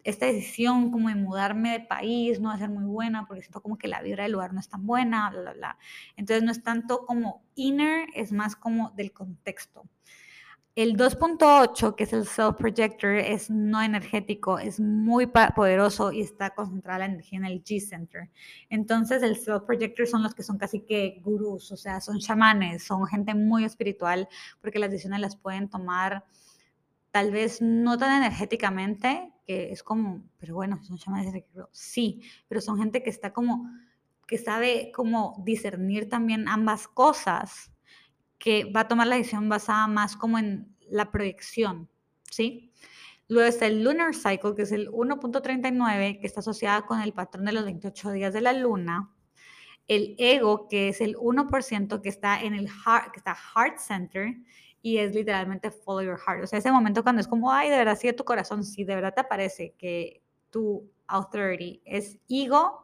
esta 0.06 0.28
decisión 0.28 0.92
como 0.92 1.10
de 1.10 1.16
mudarme 1.16 1.72
de 1.72 1.80
país 1.80 2.40
no 2.40 2.50
va 2.50 2.56
a 2.56 2.60
ser 2.60 2.70
muy 2.70 2.86
buena 2.86 3.26
porque 3.26 3.42
siento 3.42 3.62
como 3.62 3.78
que 3.78 3.88
la 3.88 4.04
vibra 4.04 4.24
del 4.24 4.34
lugar 4.34 4.54
no 4.54 4.60
es 4.60 4.70
tan 4.70 4.86
buena, 4.86 5.32
bla, 5.32 5.42
bla, 5.42 5.54
bla. 5.54 5.78
Entonces 6.16 6.44
no 6.44 6.52
es 6.52 6.62
tanto 6.62 7.06
como 7.06 7.44
inner, 7.56 8.08
es 8.14 8.32
más 8.32 8.56
como 8.56 8.92
del 8.92 9.12
contexto. 9.12 9.84
El 10.76 10.98
2.8, 10.98 11.96
que 11.96 12.04
es 12.04 12.12
el 12.12 12.28
self 12.28 12.58
projector, 12.58 13.12
es 13.12 13.50
no 13.50 13.82
energético, 13.82 14.60
es 14.60 14.82
muy 14.82 15.26
poderoso 15.26 16.12
y 16.12 16.20
está 16.20 16.50
concentrada 16.50 17.00
la 17.00 17.06
energía 17.06 17.40
en 17.40 17.46
el 17.46 17.64
G-center. 17.64 18.30
Entonces, 18.70 19.24
el 19.24 19.38
self 19.38 19.64
projector 19.64 20.06
son 20.06 20.22
los 20.22 20.36
que 20.36 20.44
son 20.44 20.58
casi 20.58 20.82
que 20.82 21.22
gurús, 21.24 21.72
o 21.72 21.78
sea, 21.78 22.02
son 22.02 22.20
chamanes, 22.20 22.84
son 22.84 23.08
gente 23.08 23.34
muy 23.34 23.64
espiritual, 23.64 24.28
porque 24.60 24.78
las 24.78 24.92
decisiones 24.92 25.22
las 25.22 25.38
pueden 25.38 25.70
tomar 25.70 26.26
tal 27.12 27.32
vez 27.32 27.62
no 27.62 27.98
tan 27.98 28.22
energéticamente, 28.22 29.32
que 29.46 29.72
es 29.72 29.82
como, 29.82 30.26
pero 30.38 30.56
bueno, 30.56 30.84
son 30.84 30.98
chamanes 30.98 31.42
sí, 31.72 32.22
pero 32.50 32.60
son 32.60 32.78
gente 32.78 33.02
que 33.02 33.10
está 33.10 33.32
como, 33.32 33.72
que 34.28 34.38
sabe 34.38 34.92
como 34.94 35.42
discernir 35.46 36.10
también 36.10 36.50
ambas 36.50 36.90
cosas, 36.90 37.72
que 38.38 38.72
va 38.72 38.82
a 38.82 38.88
tomar 38.88 39.08
la 39.08 39.16
decisión 39.16 39.50
basada 39.50 39.88
más 39.88 40.16
como 40.16 40.38
en 40.38 40.76
la 40.90 41.12
proyección, 41.12 41.90
¿sí? 42.30 42.72
Luego 43.28 43.50
está 43.50 43.66
el 43.66 43.84
Lunar 43.84 44.14
Cycle, 44.14 44.54
que 44.56 44.64
es 44.64 44.72
el 44.72 44.90
1.39, 44.92 46.20
que 46.20 46.28
está 46.28 46.42
asociada 46.42 46.86
con 46.86 47.02
el 47.02 47.14
patrón 47.14 47.46
de 47.46 47.54
los 47.54 47.66
28 47.66 48.12
días 48.12 48.34
de 48.34 48.42
la 48.42 48.54
luna. 48.54 49.12
El 49.88 50.16
ego, 50.20 50.68
que 50.68 50.90
es 50.90 51.02
el 51.02 51.16
1%, 51.16 52.02
que 52.02 52.10
está 52.10 52.42
en 52.42 52.54
el 52.54 52.68
heart, 52.70 53.12
que 53.12 53.20
está 53.20 53.36
heart 53.36 53.80
center, 53.80 54.36
y 54.82 54.98
es 55.00 55.16
literalmente 55.16 55.72
follow 55.72 56.04
your 56.04 56.20
heart. 56.20 56.44
O 56.44 56.48
sea, 56.48 56.60
ese 56.60 56.72
momento 56.72 57.02
cuando 57.02 57.20
es 57.20 57.28
como, 57.28 57.52
ay, 57.52 57.72
de 57.72 57.78
verdad 57.78 57.98
sigue 57.98 58.14
tu 58.14 58.24
corazón, 58.24 58.64
si 58.64 58.84
de 58.84 58.94
verdad 58.94 59.16
te 59.16 59.24
parece 59.24 59.74
que 59.78 60.22
tu 60.52 60.88
authority 61.08 61.82
es 61.84 62.20
ego, 62.30 62.84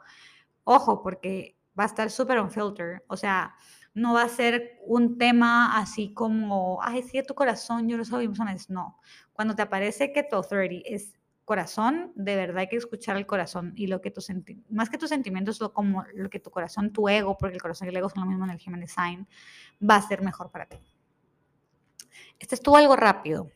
ojo, 0.63 1.03
porque 1.03 1.55
va 1.79 1.83
a 1.83 1.87
estar 1.87 2.09
súper 2.09 2.39
on 2.39 2.49
filter. 2.49 3.03
O 3.07 3.15
sea, 3.15 3.55
no 3.93 4.13
va 4.13 4.23
a 4.23 4.29
ser 4.29 4.79
un 4.85 5.17
tema 5.17 5.77
así 5.77 6.13
como, 6.13 6.79
ay, 6.81 7.03
sigue 7.03 7.23
tu 7.23 7.35
corazón, 7.35 7.89
yo 7.89 7.97
lo 7.97 8.21
emociones. 8.21 8.69
No. 8.69 8.99
Cuando 9.33 9.55
te 9.55 9.61
aparece 9.61 10.13
que 10.13 10.23
tu 10.23 10.35
authority 10.35 10.83
es 10.85 11.19
corazón, 11.45 12.13
de 12.15 12.35
verdad 12.35 12.59
hay 12.59 12.69
que 12.69 12.77
escuchar 12.77 13.17
el 13.17 13.25
corazón 13.25 13.73
y 13.75 13.87
lo 13.87 13.99
que 13.99 14.11
tu 14.11 14.21
más 14.69 14.89
que 14.89 14.97
tus 14.97 15.09
sentimientos, 15.09 15.59
lo, 15.59 15.73
como 15.73 16.05
lo 16.13 16.29
que 16.29 16.39
tu 16.39 16.49
corazón, 16.49 16.93
tu 16.93 17.09
ego, 17.09 17.37
porque 17.37 17.55
el 17.55 17.61
corazón 17.61 17.87
y 17.87 17.89
el 17.89 17.97
ego 17.97 18.09
son 18.09 18.23
lo 18.23 18.29
mismo 18.29 18.45
en 18.45 18.51
el 18.51 18.59
Human 18.65 18.79
Design, 18.79 19.27
va 19.87 19.95
a 19.95 20.01
ser 20.01 20.21
mejor 20.21 20.49
para 20.49 20.65
ti. 20.67 20.77
Este 22.39 22.55
estuvo 22.55 22.77
algo 22.77 22.95
rápido, 22.95 23.51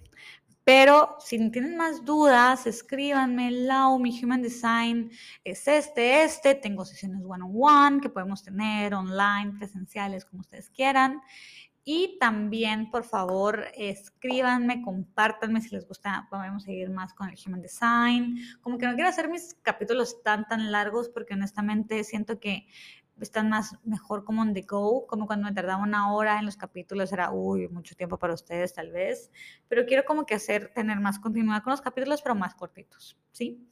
pero 0.66 1.16
si 1.20 1.38
tienen 1.52 1.78
más 1.78 2.04
dudas, 2.04 2.66
escríbanme, 2.66 3.52
Lau, 3.52 4.00
mi 4.00 4.20
Human 4.22 4.42
Design 4.42 5.12
es 5.44 5.68
este, 5.68 6.24
este, 6.24 6.56
tengo 6.56 6.84
sesiones 6.84 7.22
one-on-one 7.24 8.02
que 8.02 8.10
podemos 8.10 8.44
tener 8.44 8.96
online, 8.96 9.54
presenciales, 9.60 10.26
como 10.26 10.42
ustedes 10.42 10.72
quieran. 10.72 11.22
Y 11.84 12.18
también, 12.20 12.90
por 12.90 13.04
favor, 13.04 13.68
escríbanme, 13.76 14.82
compártanme 14.82 15.62
si 15.62 15.70
les 15.70 15.88
gusta, 15.88 16.26
podemos 16.32 16.64
seguir 16.64 16.90
más 16.90 17.14
con 17.14 17.30
el 17.30 17.38
Human 17.46 17.62
Design. 17.62 18.36
Como 18.62 18.80
que 18.80 18.88
no 18.88 18.96
quiero 18.96 19.10
hacer 19.10 19.30
mis 19.30 19.54
capítulos 19.62 20.24
tan, 20.24 20.48
tan 20.48 20.72
largos 20.72 21.10
porque 21.10 21.36
honestamente 21.36 22.04
siento 22.04 22.40
que 22.40 22.66
están 23.22 23.50
más 23.50 23.78
mejor 23.84 24.26
como 24.26 24.42
on 24.42 24.54
the 24.54 24.62
go, 24.62 25.08
como 25.08 25.28
cuando 25.28 25.48
me 25.48 25.54
tardaba 25.54 25.82
una 25.82 26.14
hora 26.14 26.40
en 26.40 26.46
los 26.46 26.58
capítulos, 26.58 27.12
era, 27.14 27.32
uy, 27.32 27.68
mucho 27.70 27.96
tiempo 27.96 28.18
para 28.18 28.34
ustedes 28.34 28.74
tal 28.74 28.92
vez, 28.92 29.32
pero 29.68 29.86
quiero 29.86 30.04
como 30.06 30.26
que 30.26 30.36
hacer, 30.36 30.72
tener 30.74 31.00
más 31.00 31.20
continuidad 31.20 31.64
con 31.64 31.72
los 31.72 31.82
capítulos, 31.82 32.22
pero 32.22 32.36
más 32.36 32.56
cortitos, 32.56 33.18
¿sí? 33.32 33.68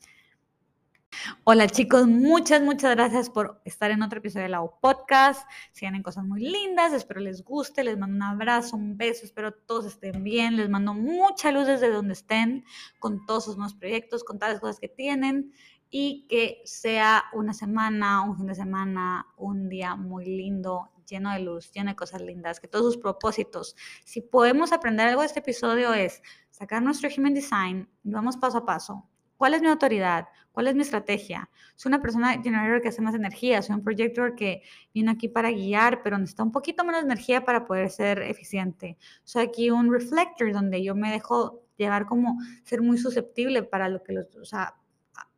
Hola 1.44 1.68
chicos, 1.68 2.08
muchas, 2.08 2.62
muchas 2.62 2.96
gracias 2.96 3.30
por 3.30 3.62
estar 3.66 3.92
en 3.92 4.02
otro 4.02 4.20
episodio 4.20 4.44
de 4.44 4.50
la 4.50 4.66
Podcast. 4.66 5.48
Sigan 5.72 5.96
en 5.96 6.04
cosas 6.04 6.26
muy 6.26 6.42
lindas, 6.42 6.94
espero 6.94 7.20
les 7.20 7.44
guste, 7.44 7.84
les 7.84 7.98
mando 7.98 8.16
un 8.16 8.24
abrazo, 8.24 8.76
un 8.76 8.98
beso, 8.98 9.26
espero 9.26 9.54
todos 9.54 9.86
estén 9.86 10.24
bien, 10.24 10.58
les 10.58 10.70
mando 10.70 10.94
mucha 10.94 11.52
luz 11.52 11.68
desde 11.68 11.92
donde 11.92 12.14
estén, 12.14 12.66
con 13.00 13.26
todos 13.26 13.46
sus 13.46 13.58
nuevos 13.58 13.76
proyectos, 13.76 14.24
con 14.24 14.40
todas 14.40 14.54
las 14.54 14.62
cosas 14.62 14.80
que 14.80 14.90
tienen 14.90 15.54
y 15.96 16.26
que 16.28 16.64
sea 16.66 17.26
una 17.34 17.54
semana, 17.54 18.24
un 18.24 18.36
fin 18.36 18.48
de 18.48 18.56
semana, 18.56 19.28
un 19.38 19.70
día 19.70 19.96
muy 19.96 20.26
lindo, 20.26 20.90
lleno 21.08 21.32
de 21.32 21.38
luz, 21.38 21.72
lleno 21.72 21.92
de 21.92 21.96
cosas 21.96 22.20
lindas, 22.24 22.60
que 22.60 22.68
todos 22.68 22.96
sus 22.96 22.98
propósitos. 22.98 23.76
Si 24.04 24.20
podemos 24.20 24.74
aprender 24.74 25.08
algo 25.08 25.22
de 25.22 25.28
este 25.28 25.42
episodio 25.42 25.94
es 25.94 26.24
sacar 26.50 26.82
nuestro 26.82 27.10
Human 27.16 27.36
Design 27.36 27.88
y 28.04 28.10
vamos 28.10 28.38
paso 28.38 28.58
a 28.58 28.66
paso. 28.66 29.08
¿Cuál 29.38 29.54
es 29.54 29.62
mi 29.62 29.68
autoridad? 29.68 30.30
¿Cuál 30.52 30.66
es 30.66 30.74
mi 30.74 30.82
estrategia? 30.82 31.48
Soy 31.76 31.92
una 31.92 32.02
persona 32.02 32.42
generator 32.42 32.82
que 32.82 32.88
hace 32.88 33.04
más 33.04 33.14
energía, 33.14 33.62
soy 33.62 33.76
un 33.76 33.84
projector 33.84 34.34
que 34.34 34.64
viene 34.96 35.12
aquí 35.12 35.28
para 35.28 35.52
guiar, 35.52 36.02
pero 36.02 36.18
necesita 36.18 36.42
un 36.42 36.52
poquito 36.52 36.84
menos 36.84 37.04
energía 37.04 37.46
para 37.46 37.66
poder 37.66 37.92
ser 37.92 38.20
eficiente. 38.24 38.98
Soy 39.24 39.44
aquí 39.44 39.70
un 39.70 39.94
reflector 39.94 40.52
donde 40.54 40.84
yo 40.84 40.96
me 40.96 41.12
dejo 41.12 41.62
llevar 41.78 42.08
como 42.08 42.40
ser 42.64 42.82
muy 42.82 42.98
susceptible 42.98 43.62
para 43.62 43.90
lo 43.90 44.02
que 44.02 44.14
los, 44.14 44.36
o 44.36 44.46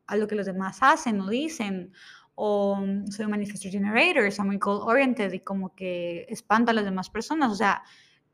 a 0.06 0.16
lo 0.16 0.26
que 0.28 0.34
los 0.34 0.46
demás 0.46 0.78
hacen 0.80 1.20
o 1.20 1.28
dicen, 1.28 1.92
o 2.34 2.76
mm, 2.76 3.06
soy 3.08 3.24
un 3.24 3.30
manifestor 3.32 3.70
generator, 3.70 4.30
soy 4.30 4.46
muy 4.46 4.58
goal 4.58 4.82
oriented 4.82 5.32
y 5.32 5.40
como 5.40 5.74
que 5.74 6.26
espanta 6.28 6.70
a 6.72 6.74
las 6.74 6.84
demás 6.84 7.10
personas, 7.10 7.50
o 7.52 7.54
sea, 7.54 7.82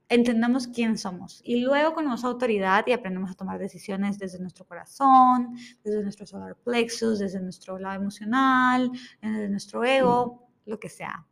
entendamos 0.08 0.66
quién 0.66 0.98
somos 0.98 1.40
y 1.44 1.60
luego 1.60 1.94
con 1.94 2.06
autoridad 2.26 2.84
y 2.86 2.92
aprendemos 2.92 3.30
a 3.30 3.34
tomar 3.34 3.58
decisiones 3.58 4.18
desde 4.18 4.38
nuestro 4.38 4.66
corazón, 4.66 5.56
desde 5.82 6.02
nuestro 6.02 6.26
solar 6.26 6.56
plexus, 6.56 7.18
desde 7.18 7.40
nuestro 7.40 7.78
lado 7.78 7.96
emocional, 7.96 8.90
desde 9.22 9.48
nuestro 9.48 9.84
ego, 9.84 10.48
lo 10.66 10.78
que 10.78 10.90
sea. 10.90 11.26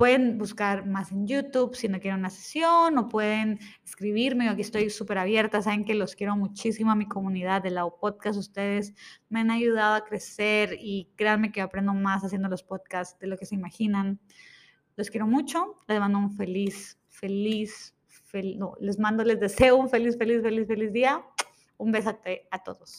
Pueden 0.00 0.38
buscar 0.38 0.86
más 0.86 1.12
en 1.12 1.26
YouTube 1.26 1.76
si 1.76 1.86
no 1.86 2.00
quieren 2.00 2.20
una 2.20 2.30
sesión 2.30 2.96
o 2.96 3.06
pueden 3.06 3.58
escribirme. 3.84 4.48
Aquí 4.48 4.62
estoy 4.62 4.88
súper 4.88 5.18
abierta. 5.18 5.60
Saben 5.60 5.84
que 5.84 5.94
los 5.94 6.16
quiero 6.16 6.34
muchísimo 6.36 6.90
a 6.90 6.94
mi 6.94 7.06
comunidad 7.06 7.62
de 7.62 7.68
la 7.68 7.86
Podcast. 7.86 8.38
Ustedes 8.38 8.94
me 9.28 9.40
han 9.40 9.50
ayudado 9.50 9.96
a 9.96 10.04
crecer 10.06 10.78
y 10.80 11.10
créanme 11.16 11.52
que 11.52 11.60
aprendo 11.60 11.92
más 11.92 12.24
haciendo 12.24 12.48
los 12.48 12.62
podcasts 12.62 13.18
de 13.18 13.26
lo 13.26 13.36
que 13.36 13.44
se 13.44 13.56
imaginan. 13.56 14.18
Los 14.96 15.10
quiero 15.10 15.26
mucho. 15.26 15.76
Les 15.86 16.00
mando 16.00 16.18
un 16.18 16.32
feliz, 16.32 16.98
feliz, 17.10 17.94
no, 18.56 18.76
les 18.80 18.98
mando, 18.98 19.22
les 19.22 19.38
deseo 19.38 19.76
un 19.76 19.90
feliz, 19.90 20.16
feliz, 20.16 20.40
feliz, 20.40 20.66
feliz 20.66 20.94
día. 20.94 21.22
Un 21.76 21.92
besote 21.92 22.48
a 22.50 22.62
todos. 22.62 22.90